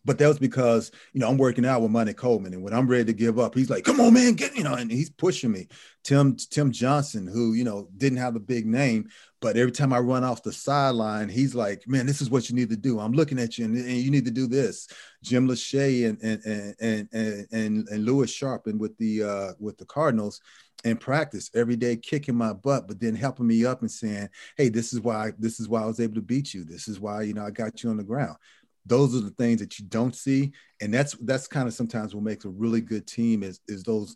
but 0.06 0.20
that 0.20 0.28
was 0.28 0.40
because 0.40 0.92
you 1.14 1.20
know 1.20 1.28
I'm 1.28 1.38
working 1.38 1.66
out 1.66 1.82
with 1.82 1.92
Monte 1.92 2.14
Coleman, 2.14 2.54
and 2.54 2.64
when 2.64 2.74
I'm 2.74 2.88
ready 2.88 3.06
to 3.06 3.14
give 3.14 3.40
up, 3.40 3.56
he's 3.56 3.70
like, 3.70 3.84
"Come 3.84 4.00
on, 4.00 4.14
man, 4.14 4.34
get 4.34 4.56
you 4.56 4.64
know," 4.64 4.76
and 4.76 4.92
he's 4.92 5.10
pushing 5.10 5.52
me. 5.52 5.68
Tim 6.04 6.36
Tim 6.36 6.72
Johnson, 6.72 7.28
who 7.28 7.54
you 7.54 7.64
know 7.64 7.90
didn't 7.98 8.20
have 8.20 8.36
a 8.36 8.40
big 8.40 8.68
name, 8.68 9.10
but 9.42 9.58
every 9.58 9.72
time 9.72 9.92
I 9.92 10.00
run 10.00 10.24
off 10.24 10.44
the 10.44 10.54
sideline, 10.54 11.28
he's 11.28 11.56
like, 11.56 11.88
"Man, 11.88 12.06
this 12.06 12.22
is 12.22 12.30
what 12.30 12.50
you 12.50 12.56
need 12.56 12.70
to 12.70 12.78
do. 12.78 13.00
I'm 13.00 13.14
looking 13.14 13.40
at 13.40 13.58
you, 13.58 13.66
and, 13.66 13.76
and 13.76 13.98
you 13.98 14.12
need 14.12 14.26
to 14.26 14.32
do 14.32 14.48
this." 14.48 14.88
Jim 15.24 15.48
Lachey 15.48 16.08
and 16.08 16.22
and 16.22 16.76
and 16.80 17.08
and 17.12 17.48
and, 17.52 17.88
and 17.90 18.06
Luis 18.06 18.32
Sharpe, 18.32 18.68
and 18.68 18.80
with 18.80 18.96
the 18.98 19.24
uh, 19.24 19.54
with 19.60 19.78
the 19.78 19.86
Cardinals 19.86 20.40
in 20.84 20.98
practice 20.98 21.50
every 21.56 21.76
day, 21.76 21.98
kicking 21.98 22.36
my 22.36 22.54
butt, 22.54 22.88
but 22.88 23.00
then 23.00 23.16
helping 23.16 23.48
me 23.48 23.66
up 23.66 23.82
and 23.82 23.90
saying, 23.90 24.30
"Hey, 24.56 24.70
this 24.70 24.94
is 24.94 25.02
why 25.02 25.32
this 25.40 25.60
is 25.60 25.68
why 25.68 25.82
I 25.82 25.86
was 25.86 26.00
able 26.00 26.16
to 26.16 26.22
beat 26.22 26.54
you. 26.54 26.64
This 26.64 26.88
is 26.88 27.00
why 27.00 27.24
you 27.24 27.34
know 27.34 27.46
I 27.46 27.50
got 27.50 27.82
you 27.82 27.90
on 27.90 27.98
the 27.98 28.04
ground." 28.04 28.38
Those 28.86 29.16
are 29.16 29.22
the 29.22 29.32
things 29.32 29.60
that 29.60 29.80
you 29.80 29.86
don't 29.86 30.16
see. 30.16 30.52
And 30.82 30.94
that's 30.94 31.14
that's 31.22 31.48
kind 31.48 31.68
of 31.68 31.74
sometimes 31.74 32.14
what 32.14 32.24
makes 32.24 32.46
a 32.46 32.50
really 32.50 32.82
good 32.82 33.08
team 33.08 33.44
is 33.44 33.60
is 33.68 33.84
those 33.84 34.16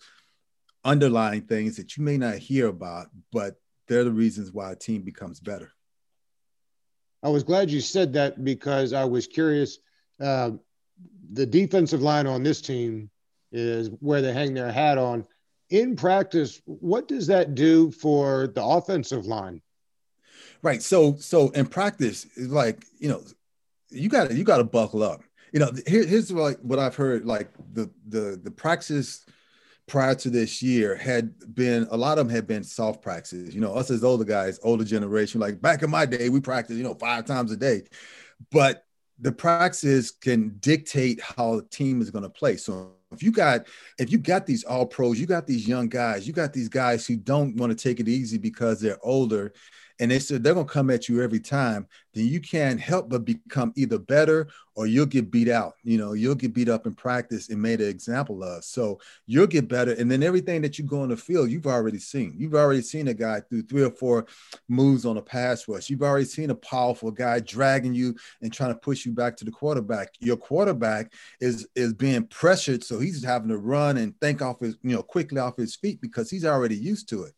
underlying 0.83 1.41
things 1.41 1.75
that 1.77 1.97
you 1.97 2.03
may 2.03 2.17
not 2.17 2.35
hear 2.35 2.67
about 2.67 3.07
but 3.33 3.55
they're 3.87 4.05
the 4.05 4.11
reasons 4.11 4.53
why 4.53 4.71
a 4.71 4.75
team 4.75 5.01
becomes 5.01 5.39
better. 5.39 5.71
I 7.21 7.29
was 7.29 7.43
glad 7.43 7.69
you 7.69 7.81
said 7.81 8.13
that 8.13 8.45
because 8.45 8.93
i 8.93 9.03
was 9.03 9.27
curious 9.27 9.79
uh, 10.21 10.51
the 11.33 11.45
defensive 11.45 12.01
line 12.01 12.27
on 12.27 12.43
this 12.43 12.61
team 12.61 13.09
is 13.51 13.89
where 13.99 14.21
they 14.21 14.31
hang 14.31 14.53
their 14.53 14.71
hat 14.71 14.97
on. 14.97 15.25
In 15.69 15.95
practice 15.95 16.61
what 16.65 17.07
does 17.07 17.27
that 17.27 17.55
do 17.55 17.91
for 17.91 18.47
the 18.47 18.63
offensive 18.63 19.25
line? 19.25 19.61
Right. 20.61 20.81
So 20.81 21.15
so 21.17 21.49
in 21.49 21.65
practice 21.65 22.27
like 22.37 22.85
you 22.99 23.09
know 23.09 23.23
you 23.91 24.09
got 24.09 24.31
you 24.31 24.43
got 24.43 24.57
to 24.57 24.63
buckle 24.63 25.03
up. 25.03 25.23
You 25.51 25.59
know, 25.59 25.71
here, 25.87 26.05
here's 26.05 26.31
like 26.31 26.59
what 26.59 26.79
I've 26.79 26.95
heard. 26.95 27.25
Like 27.25 27.51
the 27.73 27.89
the 28.07 28.39
the 28.41 28.51
practice 28.51 29.25
prior 29.87 30.13
to 30.13 30.29
this 30.29 30.61
year 30.61 30.95
had 30.95 31.33
been 31.55 31.87
a 31.89 31.97
lot 31.97 32.19
of 32.19 32.27
them 32.27 32.35
had 32.35 32.47
been 32.47 32.63
soft 32.63 33.01
practices. 33.01 33.53
You 33.55 33.61
know, 33.61 33.73
us 33.73 33.89
as 33.89 34.03
older 34.03 34.23
guys, 34.23 34.59
older 34.63 34.83
generation. 34.83 35.41
Like 35.41 35.61
back 35.61 35.81
in 35.83 35.89
my 35.89 36.05
day, 36.05 36.29
we 36.29 36.39
practiced 36.39 36.77
you 36.77 36.83
know 36.83 36.95
five 36.95 37.25
times 37.25 37.51
a 37.51 37.57
day, 37.57 37.83
but 38.51 38.85
the 39.21 39.31
practices 39.31 40.11
can 40.11 40.55
dictate 40.59 41.19
how 41.21 41.57
the 41.57 41.63
team 41.63 42.01
is 42.01 42.09
going 42.09 42.23
to 42.23 42.29
play. 42.29 42.55
So 42.55 42.93
if 43.11 43.23
you 43.23 43.31
got 43.31 43.67
if 43.97 44.11
you 44.11 44.17
got 44.17 44.45
these 44.45 44.63
all 44.63 44.85
pros, 44.85 45.19
you 45.19 45.25
got 45.25 45.47
these 45.47 45.67
young 45.67 45.89
guys, 45.89 46.27
you 46.27 46.33
got 46.33 46.53
these 46.53 46.69
guys 46.69 47.05
who 47.05 47.17
don't 47.17 47.55
want 47.55 47.75
to 47.75 47.83
take 47.83 47.99
it 47.99 48.07
easy 48.07 48.37
because 48.37 48.79
they're 48.79 49.03
older 49.03 49.51
and 49.99 50.09
they 50.09 50.19
said 50.19 50.43
they're 50.43 50.53
going 50.53 50.65
to 50.65 50.73
come 50.73 50.89
at 50.89 51.09
you 51.09 51.21
every 51.21 51.39
time, 51.39 51.87
then 52.13 52.25
you 52.27 52.39
can't 52.39 52.79
help 52.79 53.09
but 53.09 53.25
become 53.25 53.73
either 53.75 53.99
better 53.99 54.47
or 54.75 54.87
you'll 54.87 55.05
get 55.05 55.29
beat 55.29 55.49
out. 55.49 55.73
You 55.83 55.97
know, 55.97 56.13
you'll 56.13 56.35
get 56.35 56.53
beat 56.53 56.69
up 56.69 56.87
in 56.87 56.95
practice 56.95 57.49
and 57.49 57.61
made 57.61 57.81
an 57.81 57.89
example 57.89 58.41
of. 58.43 58.63
So 58.63 58.99
you'll 59.27 59.47
get 59.47 59.67
better. 59.67 59.91
And 59.91 60.09
then 60.09 60.23
everything 60.23 60.61
that 60.61 60.79
you 60.79 60.85
go 60.85 61.01
on 61.01 61.09
the 61.09 61.17
field, 61.17 61.51
you've 61.51 61.67
already 61.67 61.99
seen. 61.99 62.33
You've 62.37 62.55
already 62.55 62.81
seen 62.81 63.09
a 63.09 63.13
guy 63.13 63.41
through 63.41 63.63
three 63.63 63.83
or 63.83 63.91
four 63.91 64.25
moves 64.69 65.05
on 65.05 65.17
a 65.17 65.21
pass 65.21 65.67
rush. 65.67 65.89
You've 65.89 66.01
already 66.01 66.25
seen 66.25 66.49
a 66.49 66.55
powerful 66.55 67.11
guy 67.11 67.41
dragging 67.41 67.93
you 67.93 68.15
and 68.41 68.53
trying 68.53 68.73
to 68.73 68.79
push 68.79 69.05
you 69.05 69.11
back 69.11 69.35
to 69.37 69.45
the 69.45 69.51
quarterback. 69.51 70.13
Your 70.19 70.37
quarterback 70.37 71.11
is 71.41 71.67
is 71.75 71.93
being 71.93 72.25
pressured, 72.27 72.83
so 72.83 72.99
he's 72.99 73.23
having 73.23 73.49
to 73.49 73.57
run 73.57 73.97
and 73.97 74.17
think 74.21 74.41
off 74.41 74.61
his, 74.61 74.77
you 74.81 74.95
know, 74.95 75.03
quickly 75.03 75.39
off 75.39 75.57
his 75.57 75.75
feet 75.75 75.99
because 75.99 76.29
he's 76.29 76.45
already 76.45 76.77
used 76.77 77.09
to 77.09 77.23
it 77.23 77.33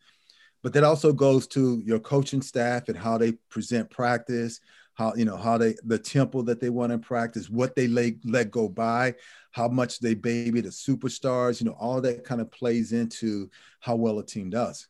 but 0.64 0.74
that 0.74 0.84
also 0.84 1.12
goes 1.12 1.48
to 1.48 1.82
your 1.86 2.00
coaching 2.00 2.42
staff 2.42 2.88
and 2.88 2.98
how 2.98 3.18
they 3.18 3.34
present 3.50 3.90
practice 3.90 4.60
how 4.94 5.14
you 5.16 5.26
know 5.26 5.38
how 5.38 5.58
they 5.58 5.76
the 5.84 5.98
tempo 5.98 6.42
that 6.42 6.60
they 6.60 6.70
want 6.70 6.92
in 6.92 7.00
practice 7.00 7.50
what 7.50 7.76
they 7.76 7.88
let, 7.88 8.14
let 8.26 8.52
go 8.52 8.68
by 8.68 9.14
how 9.52 9.68
much 9.68 10.00
they 10.00 10.14
baby 10.14 10.62
the 10.62 10.70
superstars 10.70 11.60
you 11.60 11.66
know 11.66 11.76
all 11.80 12.02
that 12.02 12.24
kind 12.24 12.42
of 12.42 12.52
plays 12.52 12.92
into 12.92 13.50
how 13.80 13.96
well 13.96 14.20
a 14.20 14.26
team 14.26 14.50
does. 14.50 14.88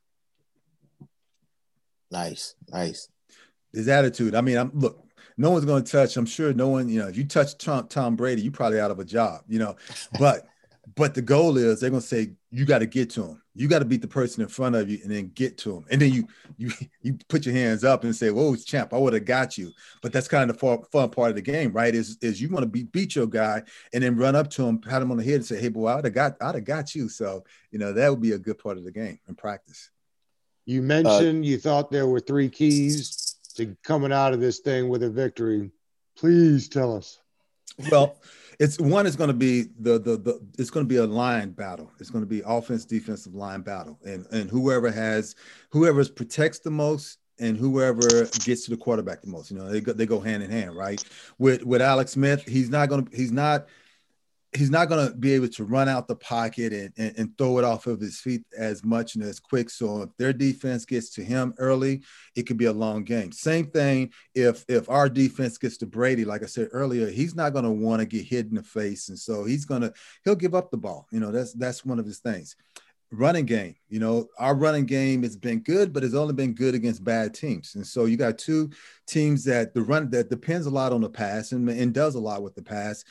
Nice 2.11 2.55
nice. 2.69 3.09
His 3.73 3.87
attitude. 3.87 4.35
I 4.35 4.41
mean 4.41 4.57
i'm 4.57 4.71
look 4.73 5.05
no 5.37 5.51
one's 5.51 5.65
going 5.65 5.83
to 5.83 5.91
touch 5.91 6.17
i'm 6.17 6.25
sure 6.25 6.53
no 6.53 6.69
one 6.69 6.89
you 6.89 6.99
know 6.99 7.07
if 7.07 7.15
you 7.15 7.23
touch 7.23 7.57
tom, 7.57 7.87
tom 7.87 8.15
brady 8.15 8.41
you're 8.41 8.51
probably 8.51 8.79
out 8.79 8.91
of 8.91 8.99
a 8.99 9.05
job 9.05 9.41
you 9.47 9.59
know 9.59 9.75
but 10.19 10.47
but 10.95 11.13
the 11.13 11.21
goal 11.21 11.57
is 11.57 11.79
they're 11.79 11.89
going 11.89 12.01
to 12.01 12.07
say 12.07 12.33
you 12.51 12.65
got 12.65 12.79
to 12.79 12.85
get 12.85 13.09
to 13.11 13.23
him. 13.23 13.41
You 13.55 13.69
got 13.69 13.79
to 13.79 13.85
beat 13.85 14.01
the 14.01 14.07
person 14.07 14.43
in 14.43 14.49
front 14.49 14.75
of 14.75 14.89
you 14.89 14.99
and 15.03 15.11
then 15.11 15.31
get 15.33 15.57
to 15.59 15.77
him. 15.77 15.85
And 15.89 16.01
then 16.01 16.11
you 16.11 16.27
you 16.57 16.71
you 17.01 17.17
put 17.29 17.45
your 17.45 17.55
hands 17.55 17.83
up 17.83 18.03
and 18.03 18.15
say, 18.15 18.29
"Whoa, 18.29 18.55
champ, 18.55 18.93
I 18.93 18.97
would 18.97 19.13
have 19.13 19.25
got 19.25 19.57
you." 19.57 19.71
But 20.01 20.11
that's 20.11 20.27
kind 20.27 20.49
of 20.49 20.57
the 20.57 20.85
fun 20.91 21.09
part 21.09 21.29
of 21.29 21.35
the 21.35 21.41
game, 21.41 21.71
right? 21.71 21.95
Is 21.95 22.17
is 22.21 22.41
you 22.41 22.49
want 22.49 22.63
to 22.63 22.69
beat 22.69 22.91
beat 22.91 23.15
your 23.15 23.27
guy 23.27 23.63
and 23.93 24.03
then 24.03 24.17
run 24.17 24.35
up 24.35 24.49
to 24.51 24.67
him, 24.67 24.79
pat 24.79 25.01
him 25.01 25.11
on 25.11 25.17
the 25.17 25.23
head, 25.23 25.35
and 25.35 25.45
say, 25.45 25.59
"Hey, 25.59 25.69
boy, 25.69 25.87
I'd 25.87 26.03
have 26.03 26.13
got 26.13 26.35
I'd 26.41 26.55
have 26.55 26.65
got 26.65 26.93
you." 26.93 27.07
So 27.07 27.43
you 27.71 27.79
know 27.79 27.93
that 27.93 28.09
would 28.09 28.21
be 28.21 28.33
a 28.33 28.39
good 28.39 28.57
part 28.57 28.77
of 28.77 28.83
the 28.83 28.91
game 28.91 29.19
in 29.27 29.35
practice. 29.35 29.89
You 30.65 30.81
mentioned 30.81 31.43
uh, 31.43 31.47
you 31.47 31.57
thought 31.57 31.89
there 31.89 32.07
were 32.07 32.19
three 32.19 32.49
keys 32.49 33.35
to 33.55 33.75
coming 33.83 34.11
out 34.11 34.33
of 34.33 34.39
this 34.39 34.59
thing 34.59 34.89
with 34.89 35.03
a 35.03 35.09
victory. 35.09 35.71
Please 36.17 36.67
tell 36.67 36.95
us. 36.95 37.17
Well 37.89 38.17
it's 38.61 38.79
one 38.79 39.07
is 39.07 39.15
going 39.15 39.29
to 39.29 39.33
be 39.33 39.63
the 39.79 39.97
the 39.97 40.17
the 40.17 40.39
it's 40.59 40.69
going 40.69 40.85
to 40.85 40.87
be 40.87 40.97
a 40.97 41.05
line 41.05 41.49
battle. 41.49 41.91
It's 41.99 42.11
going 42.11 42.23
to 42.23 42.29
be 42.29 42.43
offense 42.45 42.85
defensive 42.85 43.33
line 43.33 43.61
battle, 43.61 43.97
and 44.05 44.27
and 44.31 44.51
whoever 44.51 44.91
has 44.91 45.35
whoever 45.71 46.05
protects 46.05 46.59
the 46.59 46.69
most 46.69 47.17
and 47.39 47.57
whoever 47.57 48.07
gets 48.45 48.65
to 48.65 48.71
the 48.71 48.77
quarterback 48.77 49.21
the 49.21 49.29
most. 49.29 49.49
You 49.49 49.57
know, 49.57 49.67
they 49.67 49.81
go 49.81 49.93
they 49.93 50.05
go 50.05 50.19
hand 50.19 50.43
in 50.43 50.51
hand, 50.51 50.75
right? 50.75 51.03
With 51.39 51.63
with 51.63 51.81
Alex 51.81 52.11
Smith, 52.11 52.43
he's 52.47 52.69
not 52.69 52.87
going 52.87 53.07
to 53.07 53.17
he's 53.17 53.31
not 53.31 53.65
he's 54.53 54.69
not 54.69 54.89
going 54.89 55.07
to 55.07 55.15
be 55.15 55.33
able 55.33 55.47
to 55.47 55.63
run 55.63 55.87
out 55.87 56.07
the 56.07 56.15
pocket 56.15 56.73
and, 56.73 56.91
and, 56.97 57.17
and, 57.17 57.37
throw 57.37 57.57
it 57.57 57.63
off 57.63 57.87
of 57.87 58.01
his 58.01 58.19
feet 58.19 58.43
as 58.57 58.83
much 58.83 59.15
and 59.15 59.23
as 59.23 59.39
quick. 59.39 59.69
So 59.69 60.01
if 60.01 60.09
their 60.17 60.33
defense 60.33 60.83
gets 60.83 61.09
to 61.11 61.23
him 61.23 61.53
early, 61.57 62.01
it 62.35 62.43
could 62.43 62.57
be 62.57 62.65
a 62.65 62.73
long 62.73 63.03
game. 63.03 63.31
Same 63.31 63.67
thing 63.67 64.11
if 64.35 64.65
if 64.67 64.89
our 64.89 65.07
defense 65.07 65.57
gets 65.57 65.77
to 65.77 65.85
Brady, 65.85 66.25
like 66.25 66.43
I 66.43 66.47
said 66.47 66.69
earlier, 66.71 67.09
he's 67.09 67.35
not 67.35 67.53
going 67.53 67.65
to 67.65 67.71
want 67.71 68.01
to 68.01 68.05
get 68.05 68.25
hit 68.25 68.47
in 68.47 68.55
the 68.55 68.63
face, 68.63 69.09
and 69.09 69.17
so 69.17 69.45
he's 69.45 69.65
going 69.65 69.81
to 69.81 69.93
he'll 70.25 70.35
give 70.35 70.55
up 70.55 70.69
the 70.69 70.77
ball. 70.77 71.07
You 71.11 71.19
know, 71.19 71.31
that's 71.31 71.53
that's 71.53 71.85
one 71.85 71.99
of 71.99 72.05
his 72.05 72.19
things. 72.19 72.55
Running 73.13 73.45
game, 73.45 73.75
you 73.89 73.99
know, 73.99 74.27
our 74.39 74.55
running 74.55 74.85
game 74.85 75.23
has 75.23 75.35
been 75.35 75.59
good, 75.59 75.91
but 75.91 76.03
it's 76.03 76.13
only 76.13 76.33
been 76.33 76.53
good 76.53 76.75
against 76.75 77.03
bad 77.03 77.33
teams. 77.33 77.75
And 77.75 77.85
so 77.85 78.05
you 78.05 78.15
got 78.15 78.37
two 78.37 78.69
teams 79.05 79.43
that 79.45 79.73
the 79.73 79.81
run 79.81 80.09
that 80.11 80.29
depends 80.29 80.65
a 80.65 80.69
lot 80.69 80.93
on 80.93 81.01
the 81.01 81.09
pass 81.09 81.51
and, 81.51 81.69
and 81.69 81.93
does 81.93 82.15
a 82.15 82.21
lot 82.21 82.41
with 82.41 82.55
the 82.55 82.61
pass, 82.61 83.03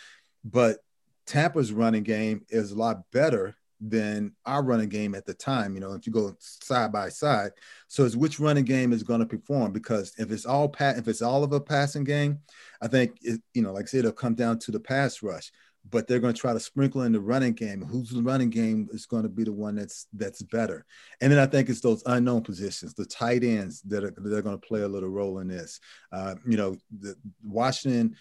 but 0.43 0.79
Tampa's 1.27 1.73
running 1.73 2.03
game 2.03 2.45
is 2.49 2.73
a 2.73 2.77
lot 2.77 3.03
better 3.13 3.57
than 3.81 4.33
our 4.45 4.63
running 4.63 4.89
game 4.89 5.15
at 5.15 5.25
the 5.25 5.35
time. 5.35 5.75
You 5.75 5.81
know, 5.81 5.93
if 5.93 6.07
you 6.07 6.13
go 6.13 6.37
side 6.39 6.93
by 6.93 7.09
side, 7.09 7.53
so 7.89 8.05
it's 8.05 8.17
which 8.17 8.39
running 8.39 8.65
game 8.65 8.93
is 8.93 9.03
going 9.03 9.21
to 9.21 9.27
perform 9.27 9.73
because 9.73 10.13
if 10.19 10.31
it's 10.31 10.45
all 10.45 10.69
pat, 10.69 10.99
if 10.99 11.09
it's 11.09 11.23
all 11.23 11.43
of 11.43 11.53
a 11.53 11.61
passing 11.61 12.05
game, 12.05 12.41
I 12.83 12.89
think 12.89 13.19
it, 13.23 13.41
you 13.55 13.63
know, 13.63 13.73
like 13.73 13.85
I 13.85 13.87
said, 13.87 14.01
it'll 14.01 14.13
come 14.13 14.35
down 14.35 14.59
to 14.61 14.71
the 14.71 14.81
pass 14.81 15.23
rush. 15.23 15.51
But 15.89 16.07
they're 16.07 16.21
going 16.21 16.35
to 16.35 16.41
try 16.41 16.53
to 16.53 16.61
sprinkle 16.61 17.03
in 17.03 17.13
the 17.13 17.21
running 17.21 17.55
game. 17.55 17.83
Whose 17.83 18.13
running 18.13 18.51
game 18.51 18.89
is 18.93 19.07
going 19.07 19.23
to 19.23 19.31
be 19.31 19.45
the 19.45 19.53
one 19.53 19.77
that's 19.77 20.07
that's 20.13 20.43
better? 20.43 20.85
And 21.23 21.33
then 21.33 21.39
I 21.39 21.47
think 21.47 21.71
it's 21.71 21.81
those 21.81 22.03
unknown 22.05 22.43
positions, 22.43 22.93
the 22.93 23.07
tight 23.07 23.43
ends 23.43 23.81
that 23.83 24.05
are 24.05 24.13
they're 24.19 24.43
going 24.43 24.61
to 24.61 24.67
play 24.67 24.83
a 24.83 24.89
little 24.89 25.09
role 25.09 25.39
in 25.39 25.49
this. 25.49 25.81
Uh, 26.13 26.35
you 26.47 26.59
know, 26.59 26.77
the, 27.01 27.17
Washington 27.43 28.15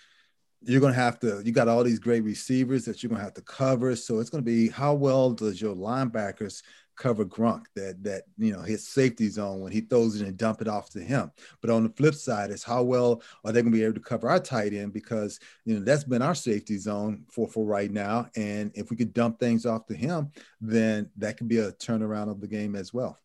you're 0.61 0.81
going 0.81 0.93
to 0.93 0.99
have 0.99 1.19
to 1.19 1.41
you 1.43 1.51
got 1.51 1.67
all 1.67 1.83
these 1.83 1.99
great 1.99 2.23
receivers 2.23 2.85
that 2.85 3.01
you're 3.01 3.09
going 3.09 3.19
to 3.19 3.23
have 3.23 3.33
to 3.33 3.41
cover. 3.41 3.95
So 3.95 4.19
it's 4.19 4.29
going 4.29 4.43
to 4.43 4.49
be 4.51 4.69
how 4.69 4.93
well 4.93 5.31
does 5.31 5.61
your 5.61 5.75
linebackers 5.75 6.61
cover 6.97 7.23
Gronk 7.23 7.63
that 7.77 8.03
that 8.03 8.23
you 8.37 8.51
know 8.51 8.61
his 8.61 8.85
safety 8.85 9.29
zone 9.29 9.61
when 9.61 9.71
he 9.71 9.79
throws 9.79 10.19
it 10.19 10.27
and 10.27 10.37
dump 10.37 10.61
it 10.61 10.67
off 10.67 10.89
to 10.91 10.99
him? 10.99 11.31
But 11.61 11.69
on 11.69 11.83
the 11.83 11.89
flip 11.89 12.15
side 12.15 12.51
is 12.51 12.63
how 12.63 12.83
well 12.83 13.21
are 13.45 13.51
they 13.51 13.61
going 13.61 13.71
to 13.71 13.77
be 13.77 13.85
able 13.85 13.93
to 13.95 14.01
cover 14.01 14.29
our 14.29 14.39
tight 14.39 14.73
end? 14.73 14.91
Because 14.91 15.39
you 15.65 15.75
know 15.75 15.85
that's 15.85 16.03
been 16.03 16.21
our 16.21 16.35
safety 16.35 16.77
zone 16.77 17.23
for 17.31 17.47
for 17.47 17.65
right 17.65 17.91
now. 17.91 18.29
And 18.35 18.71
if 18.75 18.89
we 18.89 18.97
could 18.97 19.13
dump 19.13 19.39
things 19.39 19.65
off 19.65 19.85
to 19.87 19.95
him 19.95 20.31
then 20.61 21.09
that 21.17 21.37
could 21.37 21.47
be 21.47 21.59
a 21.59 21.71
turnaround 21.73 22.29
of 22.29 22.41
the 22.41 22.47
game 22.47 22.75
as 22.75 22.93
well. 22.93 23.17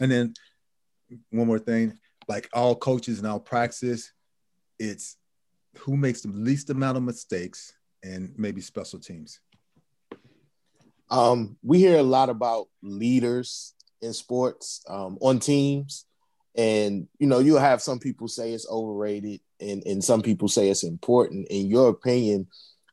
And 0.00 0.10
then 0.10 0.34
one 1.30 1.46
more 1.46 1.58
thing 1.58 1.98
like 2.28 2.48
all 2.52 2.74
coaches 2.74 3.18
and 3.18 3.26
all 3.26 3.40
practices 3.40 4.12
it's 4.80 5.16
who 5.78 5.96
makes 5.96 6.22
the 6.22 6.28
least 6.28 6.70
amount 6.70 6.96
of 6.96 7.02
mistakes 7.02 7.74
and 8.02 8.32
maybe 8.36 8.60
special 8.60 8.98
teams? 8.98 9.40
Um, 11.10 11.56
we 11.62 11.78
hear 11.78 11.98
a 11.98 12.04
lot 12.04 12.28
about 12.28 12.68
leaders 12.82 13.74
in 14.00 14.12
sports 14.12 14.82
um, 14.88 15.18
on 15.20 15.38
teams, 15.40 16.06
and 16.56 17.08
you 17.18 17.26
know, 17.26 17.40
you'll 17.40 17.58
have 17.58 17.82
some 17.82 17.98
people 17.98 18.28
say 18.28 18.52
it's 18.52 18.68
overrated, 18.68 19.40
and 19.60 19.82
and 19.84 20.04
some 20.04 20.22
people 20.22 20.48
say 20.48 20.68
it's 20.68 20.84
important. 20.84 21.48
In 21.48 21.66
your 21.66 21.88
opinion, 21.88 22.46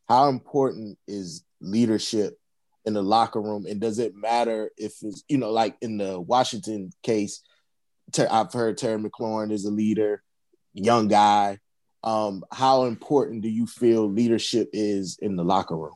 how 0.08 0.30
important 0.30 0.98
is 1.08 1.44
leadership 1.62 2.40
in 2.86 2.94
the 2.94 3.04
locker 3.04 3.42
room, 3.42 3.66
and 3.68 3.80
does 3.80 4.00
it 4.00 4.16
matter 4.16 4.72
if 4.78 4.96
it's 5.04 5.24
you 5.28 5.38
know, 5.38 5.52
like 5.52 5.78
in 5.82 5.98
the 5.98 6.20
Washington 6.20 6.92
case? 7.04 7.42
I've 8.32 8.54
heard 8.54 8.78
Terry 8.78 8.98
McLaurin 8.98 9.52
is 9.52 9.66
a 9.66 9.72
leader, 9.72 10.24
young 10.74 11.08
guy 11.08 11.60
um, 12.04 12.44
how 12.52 12.86
important 12.86 13.42
do 13.42 13.50
you 13.50 13.68
feel 13.68 14.10
leadership 14.10 14.70
is 14.74 15.18
in 15.22 15.36
the 15.36 15.44
locker 15.44 15.76
room? 15.76 15.96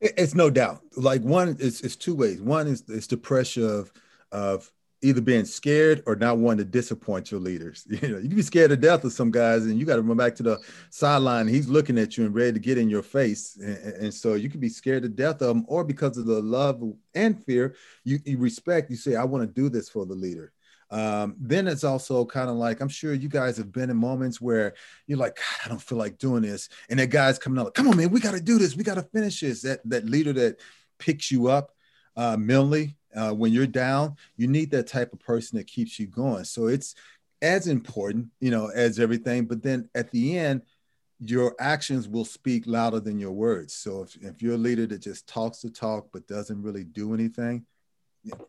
It's 0.00 0.34
no 0.34 0.50
doubt. 0.50 0.80
Like 0.96 1.22
one, 1.22 1.56
it's, 1.60 1.82
it's 1.82 1.96
two 1.96 2.14
ways. 2.14 2.40
One 2.40 2.66
is 2.66 2.84
it's 2.88 3.06
the 3.06 3.16
pressure 3.16 3.66
of 3.66 3.92
of 4.32 4.70
either 5.02 5.20
being 5.20 5.44
scared 5.44 6.02
or 6.06 6.14
not 6.14 6.38
wanting 6.38 6.64
to 6.64 6.70
disappoint 6.70 7.30
your 7.30 7.40
leaders. 7.40 7.86
You 8.00 8.08
know, 8.08 8.18
you 8.18 8.28
can 8.28 8.36
be 8.36 8.42
scared 8.42 8.70
to 8.70 8.76
death 8.76 9.04
of 9.04 9.12
some 9.12 9.30
guys, 9.30 9.64
and 9.64 9.78
you 9.78 9.84
got 9.84 9.96
to 9.96 10.02
run 10.02 10.16
back 10.16 10.34
to 10.36 10.42
the 10.42 10.58
sideline. 10.90 11.48
He's 11.48 11.68
looking 11.68 11.98
at 11.98 12.16
you 12.16 12.24
and 12.24 12.34
ready 12.34 12.52
to 12.52 12.58
get 12.58 12.78
in 12.78 12.88
your 12.88 13.02
face, 13.02 13.56
and, 13.56 13.76
and, 13.76 14.14
so 14.14 14.34
you 14.34 14.48
can 14.48 14.60
be 14.60 14.68
scared 14.68 15.02
to 15.02 15.08
death 15.08 15.42
of 15.42 15.56
him, 15.56 15.64
or 15.68 15.84
because 15.84 16.16
of 16.16 16.26
the 16.26 16.40
love 16.40 16.82
and 17.14 17.44
fear, 17.44 17.74
you, 18.04 18.18
you 18.24 18.38
respect. 18.38 18.90
You 18.90 18.96
say, 18.96 19.16
"I 19.16 19.24
want 19.24 19.46
to 19.46 19.60
do 19.60 19.68
this 19.68 19.88
for 19.88 20.06
the 20.06 20.14
leader." 20.14 20.52
Um, 20.90 21.36
then 21.38 21.68
it's 21.68 21.84
also 21.84 22.24
kind 22.24 22.50
of 22.50 22.56
like 22.56 22.80
I'm 22.80 22.88
sure 22.88 23.14
you 23.14 23.28
guys 23.28 23.56
have 23.58 23.70
been 23.70 23.90
in 23.90 23.96
moments 23.96 24.40
where 24.40 24.74
you're 25.06 25.18
like, 25.18 25.38
I 25.64 25.68
don't 25.68 25.80
feel 25.82 25.98
like 25.98 26.18
doing 26.18 26.42
this, 26.42 26.68
and 26.88 26.98
that 26.98 27.10
guy's 27.10 27.38
coming 27.38 27.60
out, 27.60 27.74
come 27.74 27.88
on, 27.88 27.96
man, 27.96 28.10
we 28.10 28.20
got 28.20 28.34
to 28.34 28.40
do 28.40 28.58
this, 28.58 28.76
we 28.76 28.84
got 28.84 28.94
to 28.94 29.02
finish 29.02 29.40
this. 29.40 29.62
That 29.62 29.80
that 29.84 30.06
leader 30.06 30.32
that 30.34 30.60
picks 30.98 31.30
you 31.30 31.48
up 31.48 31.72
uh, 32.16 32.36
mentally 32.36 32.96
uh, 33.14 33.32
when 33.32 33.52
you're 33.52 33.66
down, 33.66 34.16
you 34.36 34.46
need 34.46 34.70
that 34.72 34.86
type 34.86 35.12
of 35.12 35.20
person 35.20 35.58
that 35.58 35.66
keeps 35.66 35.98
you 35.98 36.06
going. 36.06 36.44
So 36.44 36.66
it's 36.66 36.94
as 37.42 37.66
important, 37.66 38.28
you 38.40 38.50
know, 38.50 38.66
as 38.68 38.98
everything. 38.98 39.46
But 39.46 39.62
then 39.62 39.88
at 39.94 40.10
the 40.10 40.38
end, 40.38 40.62
your 41.20 41.54
actions 41.58 42.08
will 42.08 42.24
speak 42.24 42.66
louder 42.66 43.00
than 43.00 43.18
your 43.18 43.32
words. 43.32 43.74
So 43.74 44.02
if, 44.02 44.16
if 44.22 44.42
you're 44.42 44.54
a 44.54 44.58
leader 44.58 44.86
that 44.86 45.02
just 45.02 45.26
talks 45.26 45.60
the 45.60 45.70
talk 45.70 46.08
but 46.12 46.26
doesn't 46.26 46.62
really 46.62 46.84
do 46.84 47.14
anything, 47.14 47.66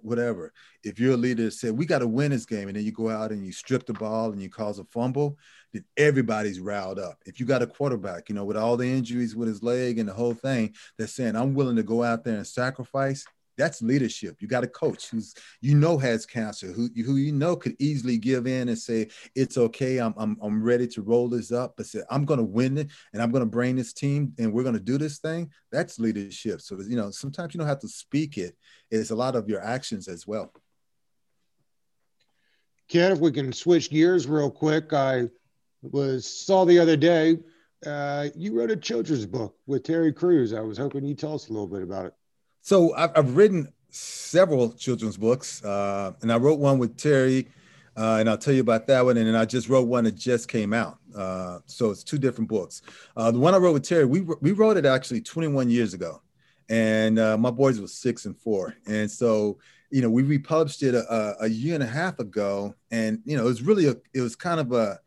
whatever. 0.01 0.53
If 0.83 0.99
you're 0.99 1.13
a 1.13 1.17
leader 1.17 1.43
that 1.43 1.51
said 1.51 1.77
we 1.77 1.85
got 1.85 1.99
to 1.99 2.07
win 2.07 2.31
this 2.31 2.45
game, 2.45 2.67
and 2.67 2.77
then 2.77 2.83
you 2.83 2.91
go 2.91 3.09
out 3.09 3.31
and 3.31 3.45
you 3.45 3.51
strip 3.51 3.85
the 3.85 3.93
ball 3.93 4.31
and 4.31 4.41
you 4.41 4.49
cause 4.49 4.79
a 4.79 4.83
fumble, 4.85 5.37
then 5.73 5.85
everybody's 5.97 6.59
riled 6.59 6.99
up. 6.99 7.17
If 7.25 7.39
you 7.39 7.45
got 7.45 7.61
a 7.61 7.67
quarterback, 7.67 8.29
you 8.29 8.35
know, 8.35 8.45
with 8.45 8.57
all 8.57 8.77
the 8.77 8.91
injuries 8.91 9.35
with 9.35 9.47
his 9.47 9.63
leg 9.63 9.99
and 9.99 10.09
the 10.09 10.13
whole 10.13 10.33
thing, 10.33 10.73
that's 10.97 11.13
saying 11.13 11.35
I'm 11.35 11.53
willing 11.53 11.77
to 11.77 11.83
go 11.83 12.03
out 12.03 12.23
there 12.23 12.37
and 12.37 12.47
sacrifice. 12.47 13.25
That's 13.57 13.81
leadership. 13.81 14.37
You 14.39 14.47
got 14.47 14.63
a 14.63 14.67
coach 14.67 15.09
who's 15.09 15.33
you 15.61 15.75
know 15.75 15.97
has 15.97 16.25
cancer, 16.25 16.67
who 16.67 16.89
who 16.95 17.17
you 17.17 17.31
know 17.31 17.55
could 17.55 17.75
easily 17.79 18.17
give 18.17 18.47
in 18.47 18.69
and 18.69 18.77
say 18.77 19.09
it's 19.35 19.57
okay. 19.57 19.99
I'm 19.99 20.13
I'm, 20.17 20.37
I'm 20.41 20.63
ready 20.63 20.87
to 20.87 21.01
roll 21.01 21.27
this 21.27 21.51
up, 21.51 21.73
but 21.77 21.85
say 21.85 22.01
I'm 22.09 22.25
going 22.25 22.39
to 22.39 22.45
win 22.45 22.77
it 22.77 22.89
and 23.13 23.21
I'm 23.21 23.31
going 23.31 23.43
to 23.43 23.49
bring 23.49 23.75
this 23.75 23.93
team 23.93 24.33
and 24.39 24.51
we're 24.51 24.63
going 24.63 24.75
to 24.75 24.79
do 24.79 24.97
this 24.97 25.19
thing. 25.19 25.51
That's 25.71 25.99
leadership. 25.99 26.61
So 26.61 26.79
you 26.81 26.95
know 26.95 27.11
sometimes 27.11 27.53
you 27.53 27.59
don't 27.59 27.67
have 27.67 27.79
to 27.79 27.87
speak 27.87 28.37
it. 28.37 28.55
It's 28.89 29.11
a 29.11 29.15
lot 29.15 29.35
of 29.35 29.47
your 29.47 29.63
actions 29.63 30.07
as 30.07 30.25
well. 30.25 30.51
Ken, 32.87 33.11
if 33.11 33.19
we 33.19 33.31
can 33.31 33.53
switch 33.53 33.89
gears 33.89 34.27
real 34.27 34.51
quick, 34.51 34.91
I 34.91 35.29
was 35.81 36.25
saw 36.25 36.65
the 36.65 36.79
other 36.79 36.97
day 36.97 37.37
uh, 37.85 38.27
you 38.35 38.53
wrote 38.53 38.71
a 38.71 38.75
children's 38.75 39.25
book 39.25 39.55
with 39.65 39.83
Terry 39.83 40.13
Crews. 40.13 40.53
I 40.53 40.61
was 40.61 40.77
hoping 40.77 41.05
you'd 41.05 41.19
tell 41.19 41.33
us 41.33 41.49
a 41.49 41.53
little 41.53 41.67
bit 41.67 41.81
about 41.81 42.07
it. 42.07 42.13
So 42.61 42.93
I've, 42.95 43.11
I've 43.15 43.35
written 43.35 43.71
several 43.89 44.71
children's 44.73 45.17
books, 45.17 45.63
uh, 45.63 46.13
and 46.21 46.31
I 46.31 46.37
wrote 46.37 46.59
one 46.59 46.77
with 46.77 46.95
Terry, 46.97 47.47
uh, 47.97 48.17
and 48.19 48.29
I'll 48.29 48.37
tell 48.37 48.53
you 48.53 48.61
about 48.61 48.87
that 48.87 49.03
one. 49.03 49.17
And 49.17 49.27
then 49.27 49.35
I 49.35 49.45
just 49.45 49.67
wrote 49.67 49.87
one 49.87 50.03
that 50.05 50.15
just 50.15 50.47
came 50.47 50.73
out. 50.73 50.99
Uh, 51.15 51.59
so 51.65 51.89
it's 51.89 52.03
two 52.03 52.17
different 52.17 52.49
books. 52.49 52.83
Uh, 53.17 53.31
the 53.31 53.39
one 53.39 53.53
I 53.53 53.57
wrote 53.57 53.73
with 53.73 53.83
Terry, 53.83 54.05
we 54.05 54.21
we 54.21 54.51
wrote 54.51 54.77
it 54.77 54.85
actually 54.85 55.21
21 55.21 55.69
years 55.69 55.93
ago, 55.93 56.21
and 56.69 57.19
uh, 57.19 57.37
my 57.37 57.51
boys 57.51 57.81
were 57.81 57.87
six 57.87 58.25
and 58.25 58.37
four, 58.37 58.75
and 58.87 59.09
so 59.09 59.57
you 59.89 60.01
know 60.01 60.09
we 60.09 60.23
republished 60.23 60.83
it 60.83 60.95
a, 60.95 61.35
a 61.41 61.49
year 61.49 61.73
and 61.73 61.83
a 61.83 61.87
half 61.87 62.19
ago, 62.19 62.73
and 62.91 63.19
you 63.25 63.35
know 63.35 63.43
it 63.43 63.49
was 63.49 63.63
really 63.63 63.87
a, 63.87 63.95
it 64.13 64.21
was 64.21 64.35
kind 64.35 64.59
of 64.59 64.71
a 64.71 64.99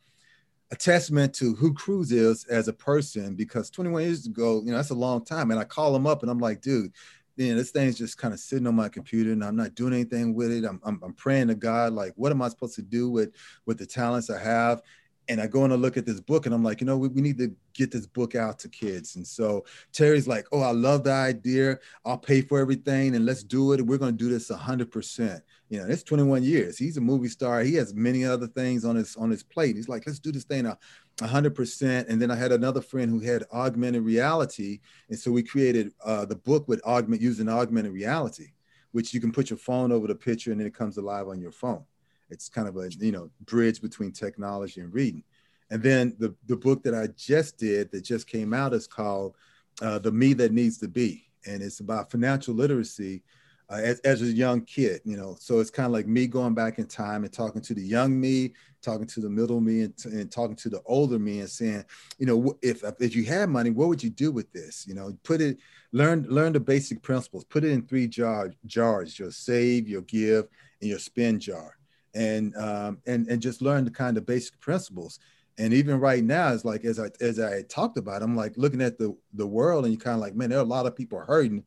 a 0.71 0.77
testament 0.77 1.33
to 1.35 1.55
who 1.55 1.73
Crews 1.73 2.11
is 2.11 2.45
as 2.47 2.69
a 2.69 2.73
person 2.73 3.37
because 3.37 3.71
21 3.71 4.03
years 4.03 4.27
ago, 4.27 4.61
you 4.65 4.73
know, 4.73 4.77
that's 4.77 4.91
a 4.91 4.95
long 4.95 5.25
time. 5.25 5.51
And 5.51 5.61
I 5.61 5.65
call 5.65 5.95
him 5.95 6.07
up 6.07 6.23
and 6.23 6.31
I'm 6.31 6.39
like, 6.39 6.63
dude, 6.63 6.91
know, 7.37 7.57
this 7.57 7.71
thing's 7.71 7.99
just 7.99 8.19
kind 8.19 8.33
of 8.33 8.41
sitting 8.41 8.67
on 8.67 8.75
my 8.75 8.89
computer 8.89 9.33
and 9.33 9.45
I'm 9.45 9.57
not 9.57 9.75
doing 9.75 9.93
anything 9.93 10.35
with 10.35 10.53
it. 10.53 10.65
I'm, 10.65 10.81
I'm, 10.85 11.01
I'm 11.03 11.15
praying 11.15 11.49
to 11.49 11.55
God, 11.55 11.93
like, 11.93 12.13
what 12.17 12.33
am 12.33 12.43
I 12.43 12.49
supposed 12.49 12.77
to 12.77 12.83
do 12.83 13.11
with, 13.11 13.33
with 13.67 13.79
the 13.79 13.87
talents 13.87 14.31
I 14.31 14.39
have? 14.39 14.83
and 15.29 15.41
I 15.41 15.47
go 15.47 15.65
and 15.65 15.73
I 15.73 15.77
look 15.77 15.97
at 15.97 16.07
this 16.07 16.21
book 16.21 16.47
and 16.47 16.55
I'm 16.55 16.63
like, 16.63 16.81
you 16.81 16.87
know, 16.87 16.99
we, 16.99 17.09
we 17.09 17.23
need 17.23 17.39
to 17.39 17.55
get 17.73 17.91
this 17.91 18.07
book 18.07 18.35
out 18.35 18.59
to 18.61 18.69
kids. 18.69 19.17
And 19.17 19.27
so 19.27 19.65
Terry's 19.93 20.29
like, 20.29 20.47
oh, 20.53 20.61
I 20.61 20.73
love 20.73 21.05
the 21.05 21.13
idea. 21.13 21.79
I'll 22.05 22.19
pay 22.19 22.43
for 22.43 22.61
everything 22.61 23.15
and 23.15 23.25
let's 23.25 23.43
do 23.43 23.73
it. 23.73 23.85
We're 23.85 23.99
going 23.99 24.17
to 24.17 24.25
do 24.25 24.31
this 24.31 24.51
100%. 24.51 25.41
You 25.71 25.81
know, 25.81 25.87
it's 25.87 26.03
21 26.03 26.43
years. 26.43 26.77
He's 26.77 26.99
a 26.99 27.01
movie 27.01 27.29
star. 27.29 27.63
He 27.63 27.75
has 27.75 27.95
many 27.95 28.25
other 28.25 28.47
things 28.47 28.85
on 28.85 28.97
his 28.97 29.17
on 29.17 29.31
his 29.31 29.43
plate. 29.43 29.77
He's 29.77 29.89
like, 29.89 30.07
let's 30.07 30.19
do 30.19 30.31
this 30.31 30.45
thing 30.45 30.67
a 30.67 30.79
100%. 31.19 32.09
And 32.09 32.21
then 32.21 32.31
I 32.31 32.37
had 32.37 32.53
another 32.53 32.81
friend 32.81 33.11
who 33.11 33.21
had 33.21 33.45
augmented 33.53 34.03
reality. 34.03 34.81
And 35.09 35.19
so 35.19 35.31
we 35.31 35.43
created 35.43 35.93
uh, 36.05 36.25
the 36.25 36.37
book 36.37 36.69
with 36.69 36.85
augment 36.85 37.23
using 37.23 37.49
augmented 37.49 37.93
reality, 37.93 38.53
which 38.93 39.15
you 39.15 39.21
can 39.21 39.33
put 39.33 39.51
your 39.51 39.59
phone 39.59 39.93
over 39.93 40.07
the 40.07 40.15
picture 40.15 40.51
and 40.51 40.61
then 40.61 40.67
it 40.67 40.75
comes 40.75 40.97
alive 40.97 41.29
on 41.29 41.41
your 41.41 41.53
phone. 41.53 41.85
It's 42.31 42.49
kind 42.49 42.67
of 42.67 42.77
a 42.77 42.91
you 42.99 43.13
know 43.13 43.31
bridge 43.45 43.81
between 43.81 44.13
technology 44.13 44.81
and 44.81 44.93
reading. 44.93 45.23
And 45.71 45.83
then 45.83 46.17
the 46.19 46.35
the 46.47 46.57
book 46.57 46.83
that 46.85 46.95
I 46.95 47.09
just 47.17 47.59
did 47.59 47.91
that 47.93 48.03
just 48.03 48.27
came 48.27 48.53
out 48.53 48.73
is 48.73 48.87
called 48.87 49.37
uh, 49.83 49.99
"The 49.99 50.11
Me 50.11 50.33
That 50.35 50.53
Needs 50.53 50.79
to 50.79 50.89
Be," 50.89 51.27
and 51.47 51.63
it's 51.63 51.81
about 51.81 52.11
financial 52.11 52.55
literacy 52.55 53.23
uh, 53.71 53.81
as, 53.83 54.01
as 54.01 54.23
a 54.23 54.27
young 54.27 54.63
kid. 54.63 55.01
You 55.05 55.17
know, 55.17 55.37
so 55.39 55.61
it's 55.61 55.71
kind 55.71 55.87
of 55.87 55.93
like 55.93 56.07
me 56.07 56.27
going 56.27 56.55
back 56.55 56.79
in 56.79 56.87
time 56.87 57.25
and 57.25 57.33
talking 57.33 57.63
to 57.63 57.75
the 57.75 57.83
young 57.83 58.21
me, 58.21 58.53
talking 58.83 59.07
to 59.07 59.21
the 59.21 59.31
middle 59.31 59.61
me, 59.61 59.83
and, 59.83 59.95
and 60.05 60.31
talking 60.31 60.57
to 60.57 60.69
the 60.69 60.83
older 60.87 61.19
me, 61.19 61.41
and 61.41 61.51
saying, 61.51 61.85
you 62.19 62.27
know, 62.27 62.57
if 62.63 62.83
if 63.01 63.15
you 63.17 63.25
had 63.25 63.49
money, 63.49 63.71
what 63.71 63.89
would 63.89 64.03
you 64.03 64.11
do 64.11 64.31
with 64.31 64.53
this? 64.53 64.87
You 64.87 64.95
know, 64.95 65.17
put 65.23 65.41
it 65.41 65.59
learn 65.93 66.27
learn 66.29 66.53
the 66.53 66.61
basic 66.61 67.03
principles. 67.03 67.45
Put 67.45 67.65
it 67.65 67.71
in 67.71 67.83
three 67.87 68.09
jar, 68.09 68.51
jars: 68.67 69.19
your 69.19 69.31
save, 69.31 69.89
your 69.89 70.03
give, 70.03 70.47
and 70.81 70.91
your 70.91 70.99
spend 70.99 71.41
jar 71.41 71.77
and 72.15 72.57
um, 72.57 72.99
and 73.07 73.27
and 73.29 73.43
just 73.43 73.63
learn 73.63 73.85
the 73.85 73.91
kind 73.91 74.17
of 74.17 74.27
basic 74.27 74.59
principles. 74.61 75.19
And 75.57 75.73
even 75.73 76.01
right 76.01 76.25
now, 76.25 76.53
it's 76.53 76.65
like 76.65 76.85
as 76.85 76.99
I 76.99 77.11
as 77.21 77.39
I 77.39 77.63
talked 77.63 77.97
about, 77.97 78.23
I'm 78.23 78.37
like 78.37 78.57
looking 78.57 78.83
at 78.83 78.99
the 78.99 79.17
the 79.35 79.47
world, 79.47 79.85
and 79.85 79.93
you 79.93 79.99
kind 79.99 80.15
of 80.15 80.21
like, 80.21 80.35
man, 80.35 80.51
there 80.51 80.59
are 80.59 80.63
a 80.63 80.65
lot 80.65 80.87
of 80.87 80.97
people 80.97 81.19
hurting. 81.19 81.65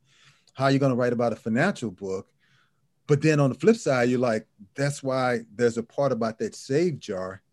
How 0.57 0.65
are 0.65 0.71
you 0.71 0.79
going 0.79 0.91
to 0.91 0.95
write 0.95 1.13
about 1.13 1.33
a 1.33 1.35
financial 1.35 1.91
book? 1.91 2.27
But 3.05 3.21
then 3.21 3.39
on 3.39 3.51
the 3.51 3.59
flip 3.59 3.75
side, 3.75 4.09
you're 4.09 4.19
like, 4.19 4.47
that's 4.73 5.03
why 5.03 5.41
there's 5.55 5.77
a 5.77 5.83
part 5.83 6.11
about 6.11 6.39
that 6.39 6.55
save 6.55 6.99
jar, 6.99 7.43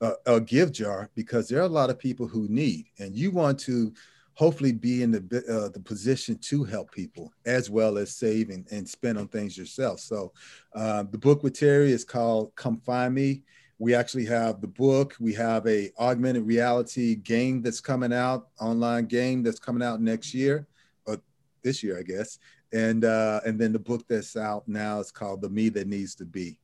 uh, 0.00 0.14
a 0.26 0.40
give 0.40 0.72
jar, 0.72 1.08
because 1.14 1.48
there 1.48 1.60
are 1.60 1.66
a 1.66 1.68
lot 1.68 1.88
of 1.88 2.00
people 2.00 2.26
who 2.26 2.48
need, 2.48 2.86
and 2.98 3.14
you 3.14 3.30
want 3.30 3.60
to 3.60 3.94
hopefully 4.34 4.72
be 4.72 5.04
in 5.04 5.12
the 5.12 5.18
uh, 5.48 5.68
the 5.68 5.80
position 5.80 6.36
to 6.38 6.64
help 6.64 6.90
people 6.92 7.32
as 7.46 7.70
well 7.70 7.96
as 7.96 8.14
save 8.14 8.50
and, 8.50 8.66
and 8.72 8.88
spend 8.88 9.18
on 9.18 9.28
things 9.28 9.56
yourself. 9.56 10.00
So 10.00 10.32
uh, 10.74 11.04
the 11.10 11.18
book 11.18 11.44
with 11.44 11.58
Terry 11.58 11.92
is 11.92 12.04
called 12.04 12.54
Come 12.56 12.78
Find 12.78 13.14
Me. 13.14 13.42
We 13.78 13.94
actually 13.94 14.26
have 14.26 14.60
the 14.60 14.66
book. 14.66 15.14
We 15.20 15.32
have 15.34 15.64
a 15.68 15.90
augmented 15.98 16.44
reality 16.44 17.14
game 17.14 17.62
that's 17.62 17.80
coming 17.80 18.12
out, 18.12 18.48
online 18.60 19.06
game 19.06 19.44
that's 19.44 19.60
coming 19.60 19.82
out 19.82 20.00
next 20.00 20.34
year, 20.34 20.66
this 21.68 21.82
year, 21.82 21.98
I 21.98 22.02
guess. 22.02 22.38
And 22.72 23.04
uh, 23.04 23.40
and 23.44 23.58
then 23.58 23.72
the 23.72 23.78
book 23.78 24.06
that's 24.08 24.36
out 24.36 24.66
now 24.66 25.00
is 25.00 25.10
called 25.10 25.42
The 25.42 25.50
Me 25.50 25.68
That 25.68 25.86
Needs 25.86 26.14
to 26.16 26.24
Be. 26.24 26.58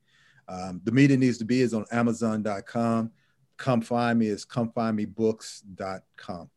Um, 0.49 0.81
the 0.85 0.93
Me 0.93 1.07
That 1.07 1.19
Needs 1.19 1.39
to 1.39 1.45
Be 1.45 1.61
is 1.61 1.75
on 1.75 1.85
Amazon.com. 1.93 3.11
Come 3.57 3.81
Find 3.81 4.19
Me 4.19 4.27
is 4.27 4.45
comefindmebooks.com. 4.45 6.51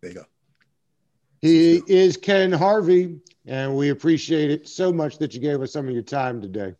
There 0.00 0.10
you 0.10 0.16
go. 0.16 0.24
He 1.40 1.82
is 1.86 2.16
Ken 2.16 2.52
Harvey, 2.52 3.20
and 3.46 3.76
we 3.76 3.90
appreciate 3.90 4.50
it 4.50 4.68
so 4.68 4.92
much 4.92 5.18
that 5.18 5.34
you 5.34 5.40
gave 5.40 5.62
us 5.62 5.72
some 5.72 5.86
of 5.86 5.94
your 5.94 6.02
time 6.02 6.40
today. 6.40 6.74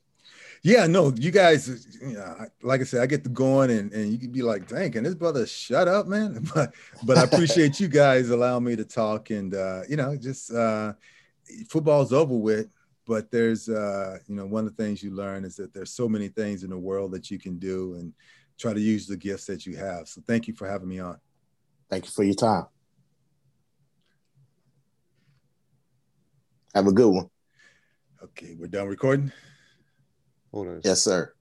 Yeah, 0.62 0.86
no, 0.86 1.12
you 1.14 1.30
guys, 1.30 1.98
you 2.00 2.14
know, 2.14 2.46
like 2.62 2.80
I 2.80 2.84
said, 2.84 3.00
I 3.00 3.06
get 3.06 3.22
to 3.24 3.30
going 3.30 3.70
and, 3.70 3.92
and 3.92 4.12
you 4.12 4.18
can 4.18 4.32
be 4.32 4.42
like, 4.42 4.66
dang, 4.66 4.92
can 4.92 5.04
this 5.04 5.14
brother 5.14 5.46
shut 5.46 5.88
up, 5.88 6.06
man? 6.06 6.46
But 6.54 6.74
but 7.04 7.18
I 7.18 7.24
appreciate 7.24 7.78
you 7.78 7.88
guys 7.88 8.30
allowing 8.30 8.64
me 8.64 8.76
to 8.76 8.84
talk 8.84 9.30
and 9.30 9.54
uh, 9.54 9.82
you 9.88 9.96
know, 9.96 10.16
just 10.16 10.52
uh 10.52 10.94
football's 11.68 12.12
over 12.12 12.34
with, 12.34 12.68
but 13.06 13.30
there's 13.30 13.68
uh, 13.68 14.18
you 14.26 14.34
know, 14.34 14.46
one 14.46 14.66
of 14.66 14.76
the 14.76 14.82
things 14.82 15.02
you 15.02 15.10
learn 15.12 15.44
is 15.44 15.56
that 15.56 15.72
there's 15.72 15.92
so 15.92 16.08
many 16.08 16.28
things 16.28 16.64
in 16.64 16.70
the 16.70 16.78
world 16.78 17.12
that 17.12 17.30
you 17.30 17.38
can 17.38 17.58
do 17.58 17.94
and 17.94 18.12
try 18.58 18.72
to 18.72 18.80
use 18.80 19.06
the 19.06 19.16
gifts 19.16 19.46
that 19.46 19.64
you 19.64 19.76
have. 19.76 20.08
So 20.08 20.20
thank 20.26 20.48
you 20.48 20.54
for 20.54 20.68
having 20.68 20.88
me 20.88 20.98
on. 20.98 21.18
Thank 21.88 22.06
you 22.06 22.10
for 22.10 22.24
your 22.24 22.34
time. 22.34 22.66
Have 26.74 26.86
a 26.86 26.92
good 26.92 27.08
one. 27.08 27.30
Okay, 28.22 28.56
we're 28.58 28.66
done 28.66 28.88
recording. 28.88 29.32
Hold 30.52 30.68
on. 30.68 30.80
Yes, 30.84 31.02
sir. 31.02 31.34